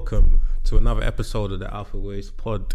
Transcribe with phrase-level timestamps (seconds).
[0.00, 2.74] welcome to another episode of the Alphawaves Pod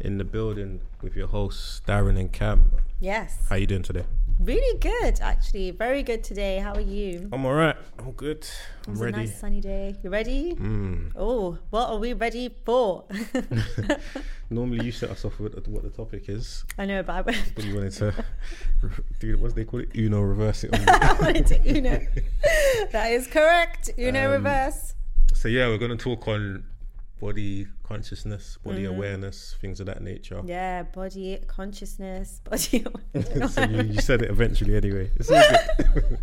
[0.00, 2.72] in the building with your hosts Darren and Kam.
[2.98, 3.46] Yes.
[3.48, 4.02] How are you doing today?
[4.40, 5.70] Really good, actually.
[5.70, 6.58] Very good today.
[6.58, 7.28] How are you?
[7.32, 7.76] I'm alright.
[8.00, 8.48] I'm good.
[8.88, 9.14] I'm It's ready.
[9.14, 9.94] a nice sunny day.
[10.02, 10.56] You ready?
[10.56, 11.12] Mm.
[11.14, 13.04] Oh, what are we ready for?
[14.50, 17.52] Normally you set us off with what the topic is, I know, but I went,
[17.54, 18.12] but you wanted to
[19.20, 20.70] do what they call it, Uno reverse it.
[20.74, 22.00] I wanted to Uno.
[22.90, 23.90] that is correct.
[23.96, 24.94] Uno Um, reverse.
[25.46, 26.64] So yeah, we're gonna talk on
[27.20, 30.42] body consciousness, body awareness, things of that nature.
[30.44, 32.84] Yeah, body consciousness, body.
[33.48, 35.08] so you, you said it eventually anyway.
[35.16, 36.18] It's all good.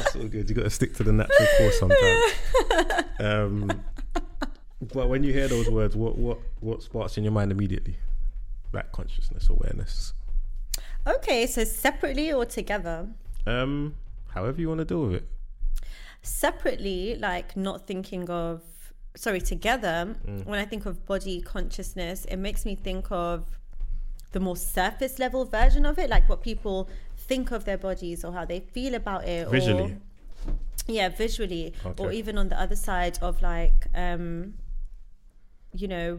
[0.00, 0.50] it's all good.
[0.50, 3.04] You got to stick to the natural course sometimes.
[3.20, 3.84] Um,
[4.92, 7.96] but when you hear those words, what what what sparks in your mind immediately?
[8.72, 10.14] That consciousness, awareness.
[11.06, 13.06] okay, so separately or together?
[13.46, 13.94] Um,
[14.30, 15.28] however you want to deal with it.
[16.22, 18.62] Separately like not thinking of
[19.16, 23.58] sorry together when i think of body consciousness it makes me think of
[24.32, 28.32] the more surface level version of it like what people think of their bodies or
[28.32, 29.92] how they feel about it Visually.
[29.92, 29.96] or
[30.86, 31.74] yeah visually.
[31.98, 34.54] Or even on the other side of like um
[35.72, 36.18] you know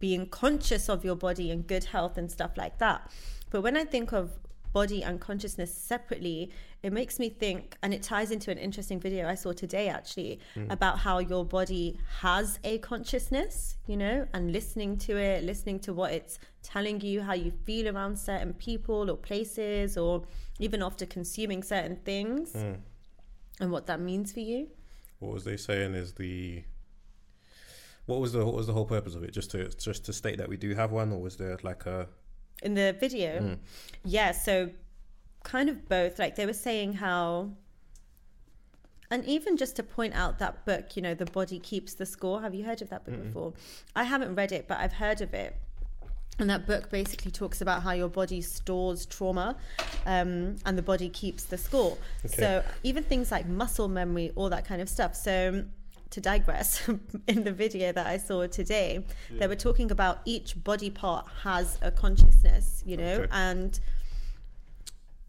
[0.00, 3.10] being conscious of your body and good health and stuff like that.
[3.50, 4.32] But when i think of
[4.72, 6.50] body and consciousness separately
[6.86, 10.38] it makes me think and it ties into an interesting video i saw today actually
[10.54, 10.70] mm.
[10.70, 15.92] about how your body has a consciousness you know and listening to it listening to
[15.92, 20.24] what it's telling you how you feel around certain people or places or
[20.58, 22.76] even after consuming certain things mm.
[23.60, 24.68] and what that means for you.
[25.18, 26.64] What was they saying is the
[28.06, 29.32] what was the what was the whole purpose of it?
[29.32, 32.08] Just to just to state that we do have one, or was there like a
[32.62, 33.40] in the video?
[33.40, 33.58] Mm.
[34.04, 34.70] Yeah so
[35.54, 37.50] kind of both like they were saying how
[39.10, 42.40] and even just to point out that book you know the body keeps the score
[42.42, 43.52] have you heard of that book before?
[43.94, 45.56] I haven't read it but i've heard of it.
[46.38, 49.56] And that book basically talks about how your body stores trauma
[50.04, 51.96] um, and the body keeps the score.
[52.26, 55.14] So even things like muscle memory all that kind of stuff.
[55.16, 55.64] So
[56.10, 56.86] to digress
[57.26, 59.04] in the video that i saw today
[59.40, 63.28] they were talking about each body part has a consciousness you know Okay.
[63.32, 63.80] and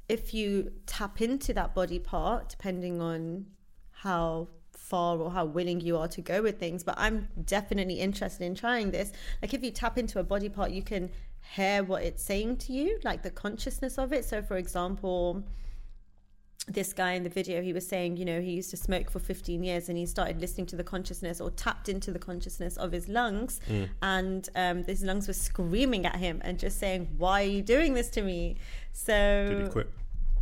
[0.10, 3.46] if you tap into that body part depending on
[3.92, 8.44] how far or how willing you are to go with things but i'm definitely interested
[8.44, 9.12] in trying this.
[9.42, 11.10] Like if you tap into a body part you can
[11.56, 14.26] hear what it's saying to you like the consciousness of it.
[14.26, 15.44] So for example
[16.68, 19.20] this guy in the video he was saying you know he used to smoke for
[19.20, 22.92] 15 years and he started listening to the consciousness or tapped into the consciousness of
[22.92, 23.62] his lungs.
[24.02, 27.94] And um, his lungs were screaming at him and just saying why are you doing
[27.94, 28.58] this to me?
[28.92, 29.90] So did he quit?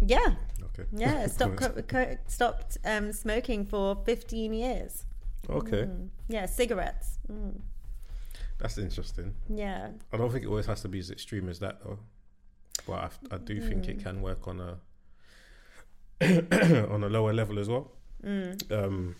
[0.02, 0.36] yeah.
[0.64, 0.90] Okay.
[0.92, 1.28] yeah.
[1.38, 5.06] Stopped co- co- stopped um, smoking for 15 years.
[5.48, 5.88] Okay,
[6.28, 7.20] yeah cigarettes.
[7.32, 7.62] Mm.
[8.58, 9.36] that's interesting.
[9.48, 9.90] yeah.
[10.12, 12.00] I don't think it always has to be as extreme as that though.
[12.88, 12.94] But
[13.32, 14.78] I, I do think it can work on a
[16.22, 17.92] on a lower level as well.
[18.72, 19.16] Um,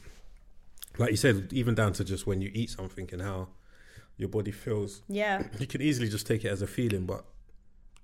[0.98, 3.50] like you said, even down to just when you eat something and how
[4.18, 5.02] your body feels.
[5.08, 7.26] yeah You can easily just take it as a feeling, but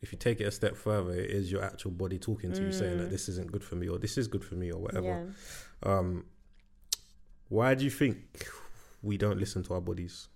[0.02, 2.72] if you take it a step further, it is your actual body talking to you,
[2.72, 5.06] saying that this isn't good for me or this is good for me or whatever.
[5.06, 5.24] yeah
[5.84, 6.26] Um,
[7.50, 8.18] why do you think
[9.02, 10.28] we don't listen to our bodies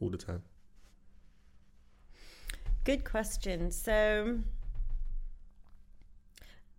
[0.00, 0.42] all the time?
[2.84, 3.70] Good question.
[3.70, 4.38] So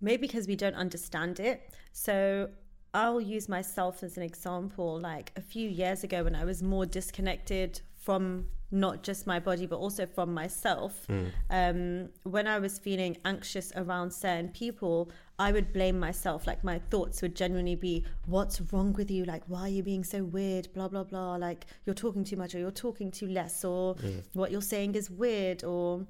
[0.01, 1.71] maybe because we don't understand it.
[1.93, 2.49] So
[2.93, 4.99] I'll use myself as an example.
[4.99, 9.65] Like a few years ago, when I was more disconnected from not just my body,
[9.65, 11.05] but also from myself,
[11.49, 16.47] um, when I was feeling anxious around certain people, I would blame myself.
[16.47, 19.25] Like my thoughts would genuinely be, What's wrong with you?
[19.25, 20.69] Like, why are you being so weird?
[20.73, 21.35] Blah, blah, blah.
[21.35, 23.95] Like, you're talking too much or you're talking too less or
[24.33, 26.05] what you're saying is weird or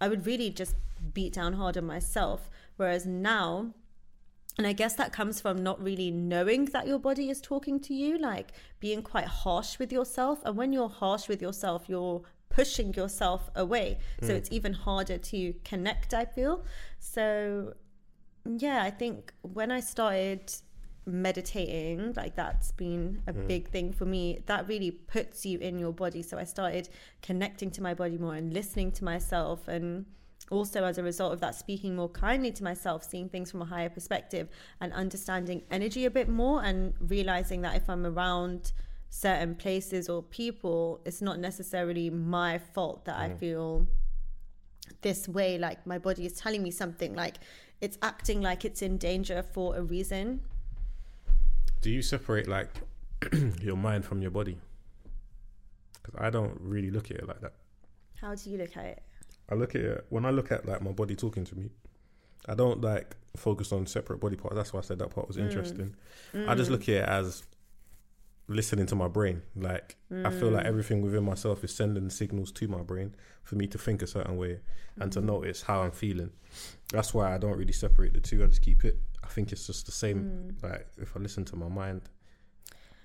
[0.00, 0.74] I would really just
[1.12, 2.48] beat down hard on myself.
[2.76, 3.72] Whereas now,
[4.58, 7.94] and I guess that comes from not really knowing that your body is talking to
[7.94, 10.40] you, like being quite harsh with yourself.
[10.44, 13.98] And when you're harsh with yourself, you're pushing yourself away.
[14.22, 14.36] So mm.
[14.36, 16.64] it's even harder to connect, I feel.
[17.00, 17.74] So,
[18.44, 20.52] yeah, I think when I started
[21.04, 23.48] meditating, like that's been a mm.
[23.48, 26.22] big thing for me, that really puts you in your body.
[26.22, 26.88] So I started
[27.22, 30.06] connecting to my body more and listening to myself and
[30.50, 33.64] also as a result of that speaking more kindly to myself seeing things from a
[33.64, 34.48] higher perspective
[34.80, 38.72] and understanding energy a bit more and realizing that if i'm around
[39.08, 43.86] certain places or people it's not necessarily my fault that i feel
[45.00, 47.36] this way like my body is telling me something like
[47.80, 50.40] it's acting like it's in danger for a reason
[51.80, 52.68] Do you separate like
[53.62, 54.58] your mind from your body?
[56.04, 57.52] because I don't really look at it like that.
[58.20, 59.02] How do you look at it?
[59.48, 61.70] I look at it when I look at like my body talking to me.
[62.46, 64.56] I don't like focus on separate body parts.
[64.56, 65.44] That's why I said that part was mm.
[65.46, 65.96] interesting.
[66.46, 66.72] I just mm.
[66.72, 67.42] look at it as
[68.48, 69.42] listening to my brain.
[69.56, 70.68] Like I feel like mm.
[70.68, 74.36] everything within myself is sending signals to my brain for me to think a certain
[74.36, 74.60] way
[74.98, 76.30] and to notice how I'm feeling.
[76.92, 78.44] That's why I don't really separate the two.
[78.44, 78.98] I just keep it.
[79.22, 80.56] I think it's just the same.
[80.62, 82.02] Like if I listen to my mind,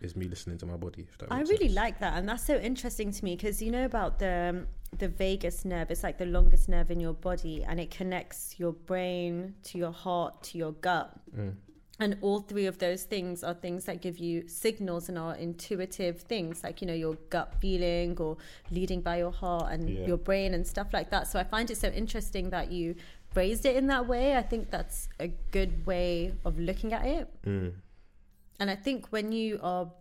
[0.01, 1.07] is me listening to my body.
[1.30, 1.75] I really sense.
[1.75, 4.66] like that, and that's so interesting to me because you know about the
[4.98, 5.92] the vagus nerve.
[5.92, 9.92] It's like the longest nerve in your body, and it connects your brain to your
[9.92, 11.12] heart to your gut.
[11.38, 11.56] Mm.
[12.01, 16.22] And all three of those things are things that give you signals and are intuitive
[16.22, 18.38] things, like you know your gut feeling or
[18.72, 20.07] leading by your heart and Yeah.
[20.07, 21.28] your brain and stuff like that.
[21.28, 22.96] So I find it so interesting that you
[23.31, 24.38] phrased it in that way.
[24.38, 27.28] I think that's a good way of looking at it.
[27.46, 27.74] Mm.
[28.60, 29.92] And I think when you are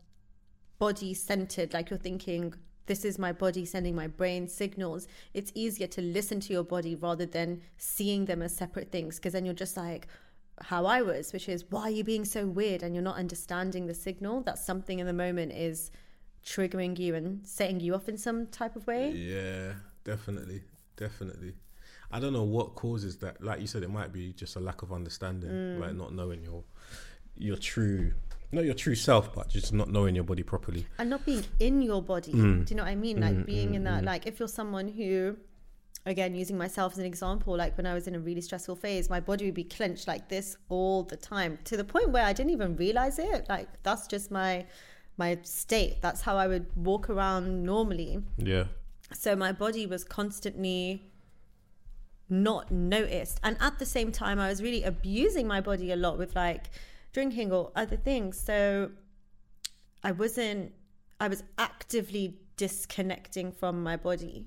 [0.79, 2.55] body centered, like you're thinking,
[2.87, 6.95] this is my body sending my brain signals, it's easier to listen to your body
[6.95, 9.17] rather than seeing them as separate things.
[9.17, 10.09] Because then you're just like,
[10.61, 12.83] how I was, which is, why are you being so weird?
[12.83, 15.91] And you're not understanding the signal that something in the moment is
[16.45, 19.11] triggering you and setting you off in some type of way.
[19.11, 19.75] Yeah,
[20.05, 20.63] definitely,
[20.97, 21.55] definitely.
[22.11, 23.43] I don't know what causes that.
[23.45, 25.79] Like you said, it might be just a lack of understanding, Mm.
[25.81, 26.65] like not knowing your
[27.41, 28.15] your true,
[28.53, 30.87] not your true self, but just not knowing your body properly.
[30.99, 32.33] and not being in your body.
[32.33, 32.65] Mm.
[32.65, 33.19] Do you know what I mean?
[33.19, 35.37] Mm, like mm, being in mm, that, like if you're someone who,
[36.07, 39.11] again, using myself as an example, like when I was in a really stressful phase,
[39.11, 42.33] my body would be clenched like this all the time to the point where I
[42.33, 43.47] didn't even realize it.
[43.49, 44.67] Like that's just my
[45.19, 46.01] my state.
[46.01, 48.23] That's how I would walk around normally.
[48.39, 48.65] Yeah,
[49.13, 51.03] So my body was constantly
[52.31, 53.41] not noticed.
[53.43, 56.71] And at the same time, I was really abusing my body a lot with like
[57.13, 58.39] drinking or other things.
[58.39, 58.91] So
[60.03, 60.73] I wasn't,
[61.21, 64.47] I was actively disconnecting from my body.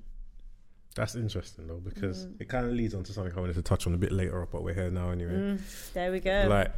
[0.95, 2.41] that's interesting though because Mm.
[2.41, 4.45] it kind of leads on to something I wanted to touch on a bit later,
[4.51, 5.31] but we're here now anyway.
[5.31, 6.47] Mm, there we go.
[6.49, 6.73] Like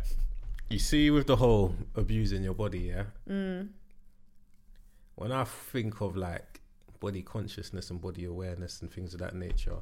[0.69, 3.05] you see, with the whole abusing your body, yeah.
[3.27, 3.69] Mm.
[5.15, 6.61] When I think of like
[6.99, 9.77] body consciousness and body awareness and things of that nature,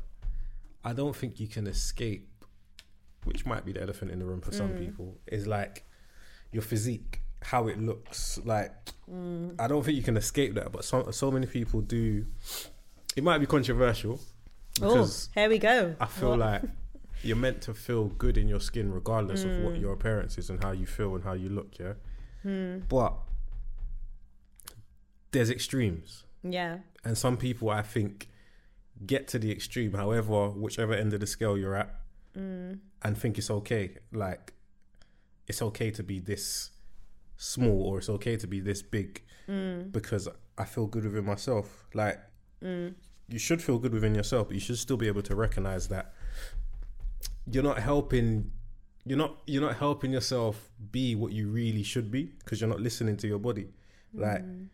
[0.84, 2.28] I don't think you can escape.
[3.26, 4.80] Which might be the elephant in the room for some Mm.
[4.80, 5.86] people is like
[6.52, 8.40] your physique, how it looks.
[8.46, 8.72] Like
[9.12, 9.56] Mm.
[9.60, 12.26] I don't think you can escape that, but so so many people do.
[13.16, 14.22] It might be controversial
[14.82, 15.06] Oh,
[15.36, 15.96] here we go.
[16.00, 16.40] I feel What?
[16.40, 16.62] like
[17.24, 19.64] you're meant to feel good in your skin regardless of Mm.
[19.66, 21.94] what your appearance is and how you feel and how you look, yeah.
[22.44, 22.80] Hmm.
[22.88, 23.14] But
[25.32, 26.80] there's extremes, Yeah.
[27.04, 28.30] and some people I think
[29.06, 32.00] get to the extreme, however, whichever end of the scale you're at,
[32.36, 32.80] Mm.
[33.04, 33.98] and think it's okay.
[34.12, 34.54] Like
[35.48, 36.72] it's okay to be this
[37.38, 39.92] small or it's okay to be this big Mm.
[39.92, 40.28] because
[40.58, 41.86] I feel good within myself.
[41.94, 42.20] Like
[42.62, 42.94] Mm.
[43.28, 46.14] you should feel good within yourself, but you should still be able to recognize that
[47.52, 48.52] you're not helping
[49.04, 52.80] you're not you're not helping yourself be what you really should be because you're not
[52.80, 53.68] listening to your body.
[54.14, 54.68] Like Mm.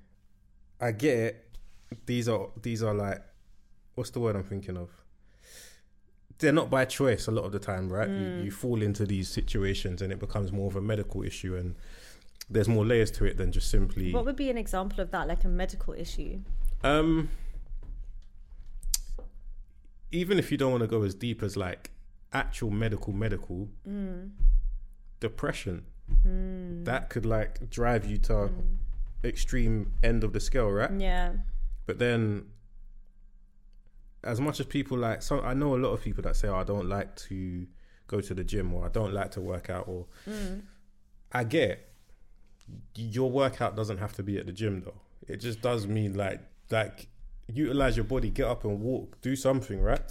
[0.81, 1.58] I get it.
[2.06, 3.24] These are these are like
[3.96, 4.90] what's the word I'm thinking of?
[6.39, 8.09] They're not by choice a lot of the time, right?
[8.09, 11.76] You, you fall into these situations and it becomes more of a medical issue and
[12.50, 15.28] there's more layers to it than just simply What would be an example of that,
[15.28, 16.40] like a medical issue?
[16.83, 17.30] Um,
[20.12, 21.92] even if you don't want to go as deep as like
[22.33, 24.31] actual medical medical Mm.
[25.19, 25.85] depression,
[26.26, 26.85] Mm.
[26.85, 28.50] that could like drive you to
[29.23, 30.92] extreme end of the scale, right?
[30.97, 31.33] Yeah.
[31.85, 32.45] But then,
[34.24, 36.56] as much as people like, so I know a lot of people that say, "Oh,
[36.56, 37.68] I don't like to
[38.07, 40.62] go to the gym," or "I don't like to work out," or Mm.
[41.31, 41.94] I get
[42.95, 45.02] your workout doesn't have to be at the gym though.
[45.28, 47.07] It just does mean like like
[47.47, 50.02] utilize your body, get up and walk, do something, right?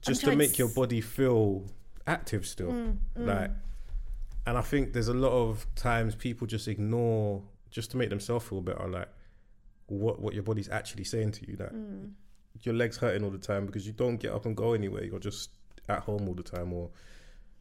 [0.00, 1.64] Just to make your body feel
[2.06, 2.72] active still.
[2.72, 3.50] Mm, Like
[4.46, 8.44] and I think there's a lot of times people just ignore just to make themselves
[8.46, 9.08] feel better, like
[9.86, 11.56] what what your body's actually saying to you.
[11.56, 12.10] That mm.
[12.60, 15.04] Your legs hurting all the time because you don't get up and go anywhere.
[15.04, 15.50] You're just
[15.88, 16.88] at home all the time, or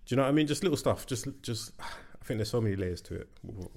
[0.05, 0.47] do you know what I mean?
[0.47, 1.05] Just little stuff.
[1.05, 1.71] Just just.
[1.79, 3.29] I think there's so many layers to it.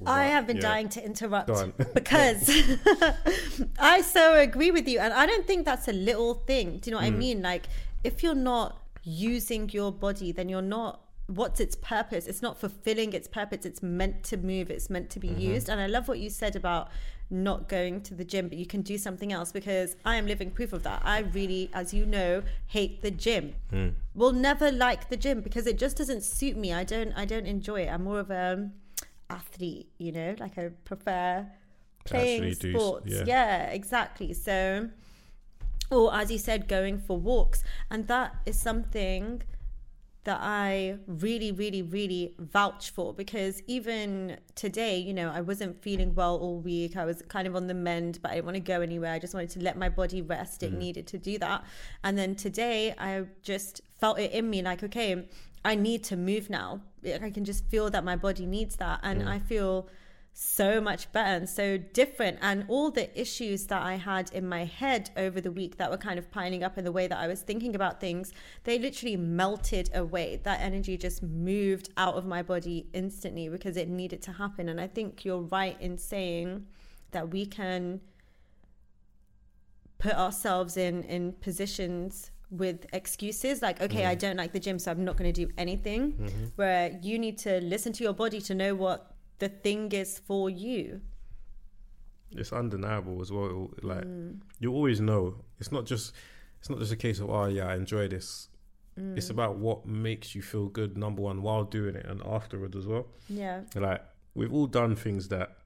[0.04, 0.62] I have been yeah.
[0.62, 1.48] dying to interrupt
[1.94, 2.46] because
[3.78, 6.78] I so agree with you, and I don't think that's a little thing.
[6.78, 7.18] Do you know what I Mm.
[7.18, 7.42] mean?
[7.42, 7.64] Like,
[8.02, 11.00] if you're not using your body, then you're not.
[11.26, 12.26] What's its purpose?
[12.26, 13.64] It's not fulfilling its purpose.
[13.64, 14.70] It's meant to move.
[14.70, 15.40] It's meant to be Mm-hmm.
[15.40, 15.70] used.
[15.70, 16.90] And I love what you said about
[17.30, 20.50] not going to the gym, but you can do something else because I am living
[20.50, 21.02] proof of that.
[21.04, 23.54] I really, as you know, hate the gym.
[23.72, 23.94] Mm.
[24.14, 26.72] Will never like the gym because it just doesn't suit me.
[26.72, 27.12] I don't.
[27.12, 27.88] I don't enjoy it.
[27.88, 28.70] I'm more of a
[29.30, 29.88] athlete.
[29.98, 31.46] You know, like I prefer
[32.04, 33.06] playing Actually do sports.
[33.06, 33.24] yeah.
[33.26, 34.32] yeah, exactly.
[34.32, 34.90] So,
[35.90, 37.62] or as you said, going for walks.
[37.90, 39.42] And that is something
[40.24, 46.14] that I really, really, really vouch for because even today, you know, I wasn't feeling
[46.14, 46.96] well all week.
[46.96, 49.12] I was kind of on the mend, but I didn't want to go anywhere.
[49.12, 50.62] I just wanted to let my body rest.
[50.62, 50.78] It mm-hmm.
[50.78, 51.64] needed to do that.
[52.02, 55.28] And then today, I just felt it in me like, okay,
[55.62, 56.80] I need to move now.
[57.04, 59.00] I can just feel that my body needs that.
[59.02, 59.28] And mm-hmm.
[59.28, 59.88] I feel
[60.36, 62.38] so much better and so different.
[62.42, 65.96] And all the issues that I had in my head over the week that were
[65.96, 68.32] kind of piling up in the way that I was thinking about things,
[68.64, 70.40] they literally melted away.
[70.42, 74.68] That energy just moved out of my body instantly because it needed to happen.
[74.68, 76.66] And I think you're right in saying
[77.12, 78.00] that we can
[79.98, 84.90] put ourselves in in positions with excuses like okay i don't like the gym so
[84.90, 86.44] i'm not going to do anything mm-hmm.
[86.56, 90.48] where you need to listen to your body to know what the thing is for
[90.48, 91.00] you
[92.36, 93.70] it's undeniable as well.
[93.82, 94.38] Like mm.
[94.60, 95.36] you always know.
[95.58, 96.12] It's not just
[96.60, 98.48] it's not just a case of oh yeah, I enjoy this.
[98.98, 99.16] Mm.
[99.16, 100.96] It's about what makes you feel good.
[100.96, 103.06] Number one, while doing it and afterwards as well.
[103.28, 104.02] yeah Like
[104.34, 105.56] we've all done things that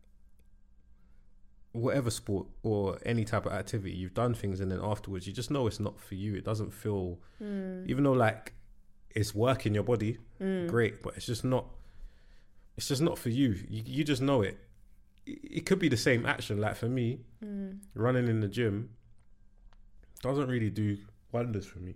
[1.73, 5.51] whatever sport or any type of activity you've done things and then afterwards you just
[5.51, 7.87] know it's not for you it doesn't feel mm.
[7.87, 8.55] even though like
[9.15, 10.19] it's working your body
[10.67, 11.67] great but it's just not
[12.79, 14.59] it's just not for you you, you just know it
[15.27, 17.73] it could be the same action like for me hmm.
[17.95, 18.89] running in the gym
[20.23, 20.97] doesn't really do
[21.33, 21.95] wonders for me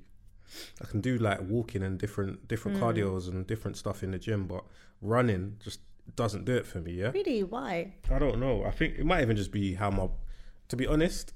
[0.83, 2.85] i can do like walking and different different hmm.
[2.85, 4.63] cardios and different stuff in the gym but
[5.01, 5.81] running just
[6.15, 8.65] doesn't do it for me yeah really why I don't know.
[8.65, 10.09] I think it might even just be how my.
[10.69, 11.33] To be honest,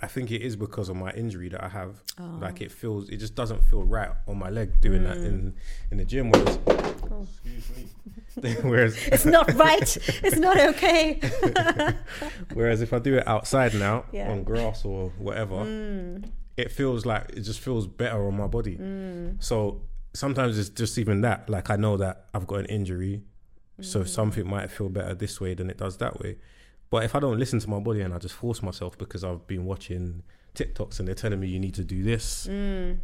[0.00, 2.02] I think it is because of my injury that I have.
[2.18, 2.38] Oh.
[2.40, 5.24] Like it feels, it just doesn't feel right on my leg doing that hmm.
[5.24, 5.54] in
[5.90, 6.30] in the gym.
[6.30, 6.58] Whereas,
[7.12, 7.26] Oh.
[7.44, 8.54] excuse me.
[8.70, 11.20] whereas, it's not right it's not okay
[12.54, 14.28] whereas if I do it outside now Yeah.
[14.28, 14.32] Mm.
[14.32, 16.20] on grass or whatever,
[16.56, 18.78] it feels like it just feels better on my body.
[19.40, 19.82] So
[20.14, 21.48] sometimes it's just even that.
[21.48, 23.22] Like I know that I've got an injury,
[23.80, 23.84] Mm.
[23.86, 26.36] so something might feel better this way than it does that way.
[26.90, 29.46] But if I don't listen to my body and I just force myself because I've
[29.46, 30.22] been watching
[30.54, 32.98] TikToks and they're telling me you need to do this, Mm.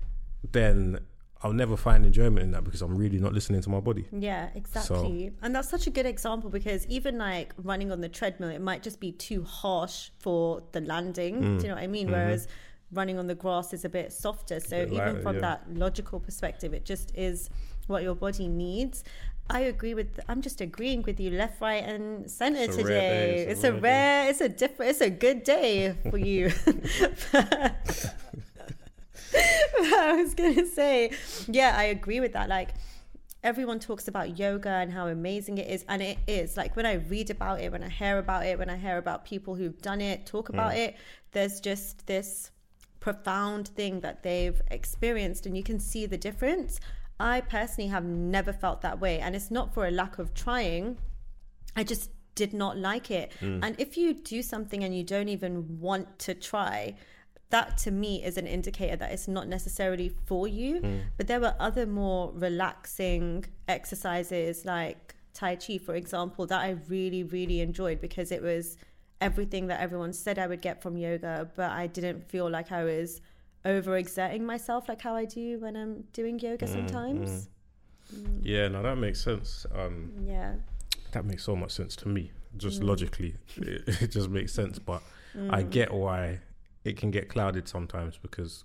[0.52, 0.98] then
[1.42, 4.06] I'll never find enjoyment in that because I'm really not listening to my body.
[4.10, 5.32] Yeah, exactly.
[5.42, 8.82] and that's such a good example because even like running on the treadmill, it might
[8.82, 11.40] just be too harsh for the landing.
[11.40, 11.62] Do you mm.
[11.64, 12.06] know what I mean?
[12.06, 12.14] Mm-hmm.
[12.14, 12.48] Whereas
[12.92, 14.58] running on the grass is a bit softer.
[14.58, 15.40] So Bit even lighter, from yeah.
[15.42, 17.50] that logical perspective, it just is
[17.86, 19.04] what your body needs.
[19.50, 20.20] I agree with.
[20.28, 22.88] I'm just agreeing with you, left, right, and center It's today.
[22.88, 23.80] day, It's a rare day.
[23.80, 24.30] rare.
[24.30, 24.90] It's a different.
[24.90, 26.52] It's a good day for you.
[29.80, 31.12] I was gonna say,
[31.46, 32.48] yeah, I agree with that.
[32.48, 32.70] Like,
[33.42, 36.56] everyone talks about yoga and how amazing it is, and it is.
[36.56, 39.24] Like when I read about it, when I hear about it, when I hear about
[39.24, 40.54] people who've done it, talk mm.
[40.54, 40.96] about it,
[41.32, 42.50] there's just this
[43.00, 46.80] profound thing that they've experienced, and you can see the difference.
[47.20, 50.98] I personally have never felt that way, and it's not for a lack of trying.
[51.76, 53.32] I just did not like it.
[53.40, 53.60] Mm.
[53.64, 56.94] And if you do something and you don't even want to try,
[57.50, 60.80] that to me is an indicator that it's not necessarily for you.
[60.80, 60.98] Hmm.
[61.16, 67.22] But there were other more relaxing exercises like Tai Chi, for example, that I really,
[67.22, 68.76] really enjoyed because it was
[69.20, 72.84] everything that everyone said I would get from yoga, but I didn't feel like I
[72.84, 73.20] was
[73.64, 77.48] overexerting myself like how I do when I'm doing yoga hmm, sometimes.
[78.10, 78.16] Hmm.
[78.20, 78.40] Mm.
[78.42, 79.66] Yeah, no, that makes sense.
[79.74, 80.54] Um, Yeah.
[81.12, 82.32] that makes so much sense to me.
[82.56, 82.88] Just mm.
[82.88, 84.78] logically, it, it just makes sense.
[84.78, 85.02] But
[85.50, 85.70] I mm.
[85.70, 86.40] get why
[86.88, 88.64] it can get clouded sometimes because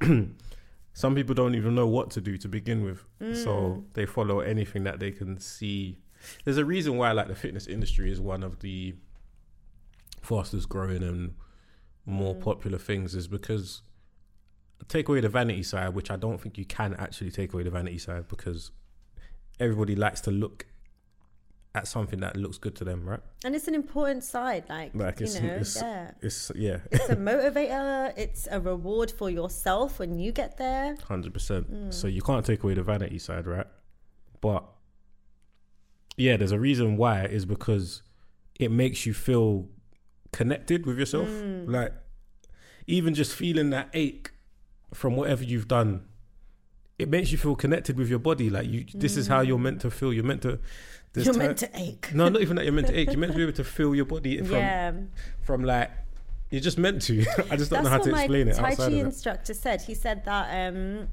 [0.92, 3.04] some people don't even know what to do to begin with.
[3.34, 3.80] So hmm.
[3.94, 5.98] they follow anything that they can see.
[6.44, 8.94] There's a reason why, like, the fitness industry is one of the
[10.20, 11.34] fastest growing and
[12.06, 12.42] more hmm.
[12.42, 13.82] popular things, is because
[14.88, 17.70] take away the vanity side, which I don't think you can actually take away the
[17.70, 18.70] vanity side because
[19.60, 20.66] everybody likes to look
[21.74, 23.20] at something that looks good to them, right?
[23.44, 26.10] And it's an important side, like, Like you it's know, it's, yeah.
[26.20, 28.12] it's yeah, It's a motivator.
[28.16, 30.96] It's a reward for yourself when you get there.
[31.08, 31.66] hundred percent.
[31.68, 31.90] Hmm.
[31.90, 33.66] So you can't take away the vanity side, right?
[34.42, 34.64] But
[36.16, 38.02] yeah, there's a reason why is because
[38.60, 39.68] it makes you feel
[40.30, 41.28] connected with yourself.
[41.28, 41.64] Hmm.
[41.70, 41.92] Like
[42.86, 44.32] even just feeling that ache
[44.92, 46.04] from whatever you've done,
[46.98, 48.50] it makes you feel connected with your body.
[48.50, 50.12] Like you, this is how you're meant to feel.
[50.12, 50.58] You're meant to.
[51.14, 52.10] You're ti- meant to ache.
[52.14, 53.08] No, not even that you're meant to ache.
[53.10, 54.92] You're meant to be able to feel your body from yeah,
[55.42, 55.90] from like
[56.50, 57.20] you're just meant to.
[57.50, 58.98] I just don't that's know how to explain it Tai Chi outside of that.
[59.06, 59.82] instructor said.
[59.82, 61.08] He said that um,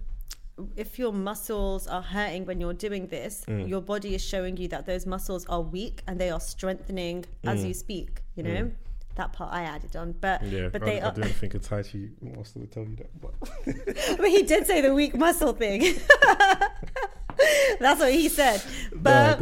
[0.77, 3.67] if your muscles are hurting when you're doing this, Mm.
[3.67, 7.63] your body is showing you that those muscles are weak and they are strengthening as
[7.63, 7.67] Mm.
[7.69, 8.21] you speak.
[8.36, 8.71] You know,
[9.15, 10.13] that part I added on.
[10.19, 12.83] But Yeah, but I, they I are, don't think a Tai Chi master would tell
[12.83, 13.21] you that.
[13.21, 13.33] But
[14.17, 15.95] but he did say the weak muscle thing.
[17.79, 18.62] That's what he said.
[18.93, 19.39] But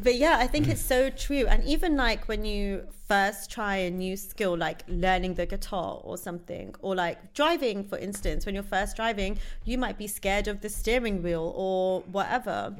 [0.00, 1.46] but yeah, I think it's so true.
[1.46, 6.16] And even like when you first try a new skill, like learning the guitar or
[6.16, 10.60] something, or like driving, for instance, when you're first driving, you might be scared of
[10.62, 12.74] the steering wheel or whatever.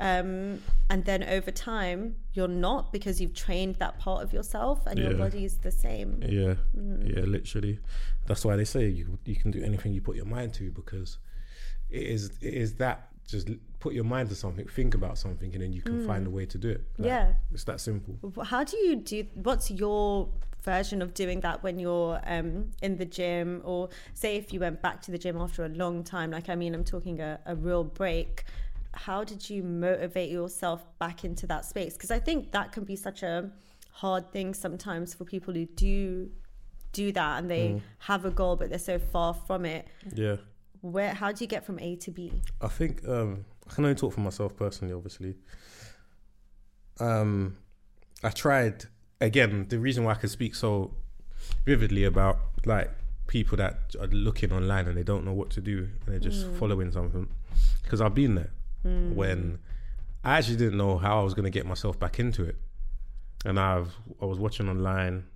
[0.00, 4.98] Um, and then over time, you're not because you've trained that part of yourself and
[4.98, 6.20] your body is the same.
[6.22, 7.16] Yeah, Mm.
[7.16, 7.78] yeah, literally.
[8.26, 11.18] That's why they say you you can do anything you put your mind to because
[11.90, 13.48] it is it is that just
[13.86, 16.44] put your mind to something, think about something, and then you can find a way
[16.54, 16.80] to do it.
[16.98, 17.12] Like, Mm.
[17.12, 17.34] Yeah.
[17.54, 18.14] it's that simple.
[18.52, 19.18] How do you do?
[19.46, 20.28] What's your
[20.72, 24.78] version of doing that when you're um, in the gym, or say if you went
[24.86, 26.28] back to the gym after a long time?
[26.32, 28.44] Like, I mean, I'm talking a, a real break.
[29.06, 31.92] How did you motivate yourself back into that space?
[31.94, 33.50] Because I think that can be such a
[33.92, 36.28] hard thing sometimes for people who do
[36.92, 39.86] do that and they have a goal but they're so far from it.
[40.14, 40.36] Yeah,
[40.80, 41.12] Where?
[41.12, 42.32] How do you get from A to B?
[42.62, 44.94] I think um, I can only talk for myself personally.
[44.94, 45.36] Obviously,
[47.00, 47.56] um,
[48.22, 48.84] I tried
[49.20, 49.66] again.
[49.68, 50.94] The reason why I can speak so
[51.64, 52.90] vividly about like
[53.26, 56.46] people that are looking online and they don't know what to do and they're just
[56.46, 56.58] mm.
[56.58, 57.28] following something
[57.82, 58.50] because I've been there
[58.84, 59.14] mm.
[59.14, 59.58] when
[60.24, 62.56] I actually didn't know how I was going to get myself back into it,
[63.44, 65.26] and I've I was watching online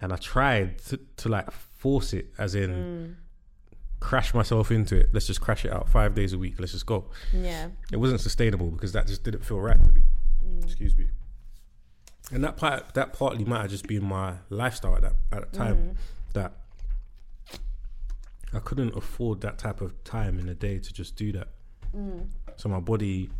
[0.00, 3.14] and I tried to, to like force it as in mm.
[4.04, 5.08] Crash myself into it.
[5.14, 6.56] Let's just crash it out five days a week.
[6.58, 7.06] Let's just go.
[7.32, 7.68] Yeah.
[7.90, 10.02] It wasn't sustainable because that just didn't feel right to me.
[10.46, 10.62] Mm.
[10.62, 11.06] Excuse me.
[12.30, 15.52] And that part that partly might have just been my lifestyle at that at that
[15.54, 15.76] time.
[15.76, 15.94] Mm.
[16.34, 16.52] That
[18.52, 21.48] I couldn't afford that type of time in a day to just do that.
[21.96, 22.26] Mm.
[22.56, 23.30] So my body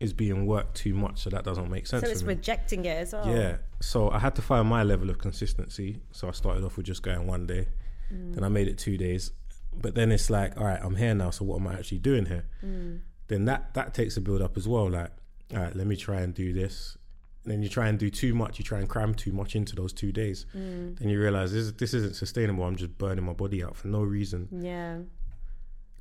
[0.00, 2.04] is being worked too much, so that doesn't make sense.
[2.04, 3.28] So it's rejecting it as well.
[3.28, 3.58] Yeah.
[3.80, 6.00] So I had to find my level of consistency.
[6.10, 7.68] So I started off with just going one day.
[8.10, 9.32] Then I made it two days.
[9.80, 11.30] But then it's like, all right, I'm here now.
[11.30, 12.46] So what am I actually doing here?
[12.64, 13.00] Mm.
[13.28, 14.90] Then that that takes a build up as well.
[14.90, 15.10] Like,
[15.54, 16.96] all right, let me try and do this.
[17.44, 18.58] And then you try and do too much.
[18.58, 20.46] You try and cram too much into those two days.
[20.56, 20.98] Mm.
[20.98, 22.64] Then you realize this this isn't sustainable.
[22.64, 24.48] I'm just burning my body out for no reason.
[24.50, 24.98] Yeah.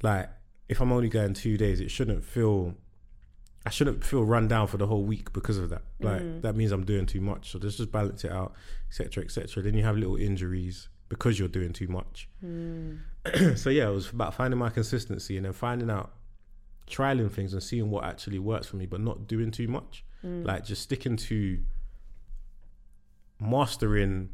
[0.02, 0.30] Like,
[0.70, 2.76] if I'm only going two days, it shouldn't feel.
[3.66, 5.82] I shouldn't feel run down for the whole week because of that.
[6.00, 6.42] Like mm.
[6.42, 7.52] that means I'm doing too much.
[7.52, 8.54] So let's just balance it out,
[8.88, 9.62] etc., etc.
[9.62, 12.30] Then you have little injuries because you're doing too much.
[13.56, 16.14] so yeah, it was about finding my consistency and then finding out,
[16.88, 20.04] trialing things and seeing what actually works for me, but not doing too much.
[20.24, 20.46] Mm.
[20.46, 21.60] Like just sticking to
[23.40, 24.30] mastering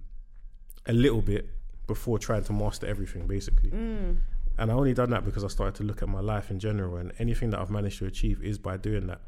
[0.85, 1.49] a little bit
[1.87, 3.71] before trying to master everything, basically.
[3.71, 4.17] Mm.
[4.57, 6.97] And I only done that because I started to look at my life in general,
[6.97, 9.21] and anything that I've managed to achieve is by doing that.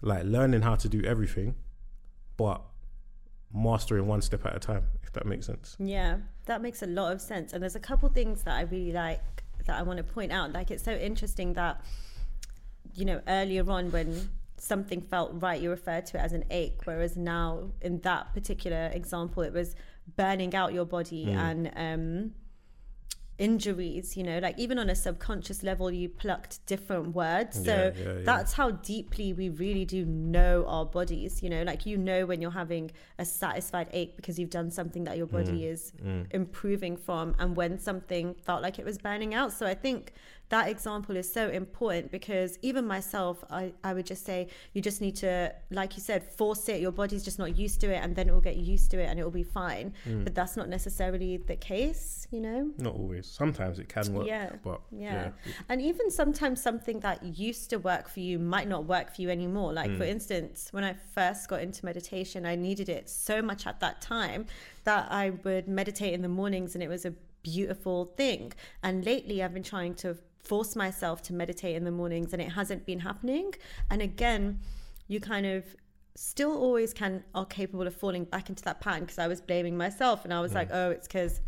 [0.00, 1.54] Like learning how to do everything,
[2.36, 2.62] but
[3.54, 5.76] mastering one step at a time, if that makes sense.
[5.78, 7.52] Yeah, that makes a lot of sense.
[7.52, 9.20] And there's a couple things that I really like
[9.66, 10.52] that I want to point out.
[10.52, 11.80] Like it's so interesting that
[12.94, 16.80] you know earlier on when something felt right, you referred to it as an ache,
[16.84, 19.74] whereas now in that particular example, it was
[20.16, 22.34] burning out your body and um,
[23.42, 24.16] injuries.
[24.16, 27.56] You know, like even on a subconscious level, you plucked different words.
[27.64, 28.24] So Yeah, yeah, yeah.
[28.24, 31.42] that's how deeply we really do know our bodies.
[31.42, 35.04] You know, like you know when you're having a satisfied ache because you've done something
[35.04, 36.26] that your body mm, is mm.
[36.30, 39.52] improving from, and when something felt like it was burning out.
[39.52, 40.12] So I think
[40.52, 45.00] that example is so important because even myself, I, I would just say you just
[45.00, 46.78] need to, like you said, force it.
[46.78, 49.06] Your body's just not used to it, and then it will get used to it
[49.06, 49.94] and it will be fine.
[50.06, 50.24] Mm.
[50.24, 52.70] But that's not necessarily the case, you know?
[52.76, 53.26] Not always.
[53.26, 54.26] Sometimes it can work.
[54.26, 54.50] Yeah.
[54.62, 55.30] But Yeah.
[55.46, 55.52] yeah.
[55.70, 59.30] And even sometimes something that used to work for you might not work for you
[59.30, 59.72] anymore.
[59.72, 60.16] Like, for mm.
[60.16, 64.44] instance, when I first got into meditation, I needed it so much at that time
[64.84, 68.52] that I would meditate in the mornings and it was a beautiful thing.
[68.82, 72.52] And lately, I've been trying to force myself to meditate in the mornings and it
[72.52, 73.54] hasn't been happening.
[73.90, 74.60] And again,
[75.08, 75.64] you kind of
[76.14, 79.76] still always can are capable of falling back into that pattern because I was blaming
[79.76, 81.40] myself and I was like, oh, it's because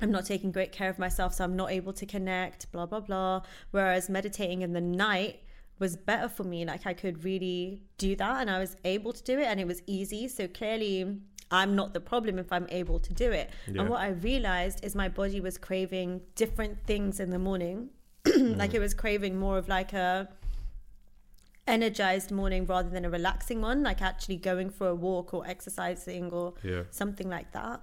[0.00, 3.00] I'm not taking great care of myself, so I'm not able to connect, blah, blah,
[3.00, 3.42] blah.
[3.70, 5.40] Whereas meditating in the night
[5.78, 6.64] was better for me.
[6.64, 9.66] Like I could really do that and I was able to do it and it
[9.66, 10.28] was easy.
[10.28, 11.20] So clearly,
[11.54, 13.50] I'm not the problem if I'm able to do it.
[13.70, 13.82] Yeah.
[13.82, 17.90] And what I realized is my body was craving different things in the morning.
[18.24, 18.56] Mm.
[18.56, 20.28] like it was craving more of like a
[21.66, 26.32] energized morning rather than a relaxing one, like actually going for a walk or exercising
[26.32, 26.84] or Yeah.
[26.90, 27.82] something like that.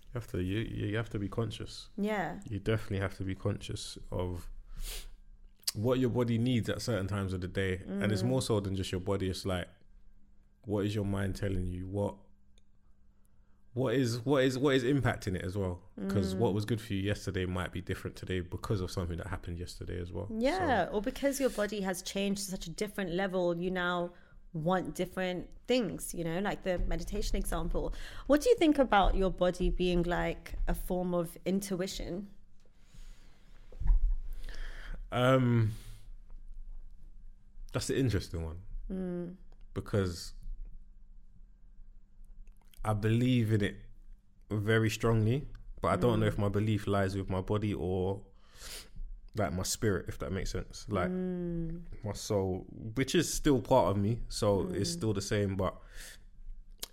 [0.00, 0.58] You have to you,
[0.90, 1.88] you have to be conscious.
[1.96, 2.40] Yeah.
[2.50, 4.48] You definitely have to be conscious of
[5.74, 7.82] what your body needs at certain times of the day.
[7.86, 8.32] And it's mm.
[8.32, 9.30] more so than just your body.
[9.30, 9.68] It's like
[10.64, 11.86] what is your mind telling you?
[11.86, 12.14] What
[13.74, 16.38] what is what is what is impacting it as well because Mm.
[16.38, 19.58] what was good for you yesterday might be different today because of something that happened
[19.58, 23.56] yesterday as well Yeah, or because your body has changed to such a different level,
[23.56, 24.10] you now
[24.52, 27.94] want different things, you know, like the meditation example.
[28.26, 32.28] What do you think about your body being like a form of intuition?
[35.10, 35.72] um
[37.72, 39.36] that's the interesting one
[39.74, 40.32] because
[42.84, 43.76] i believe in it
[44.50, 45.46] very strongly
[45.80, 46.40] but i don't know if mm.
[46.40, 48.20] my belief lies with my body or
[49.36, 50.86] like my spirit if that makes sense.
[50.88, 51.80] Like mm.
[52.04, 54.92] my soul which is still part of me so it's mm.
[54.92, 55.74] still the same but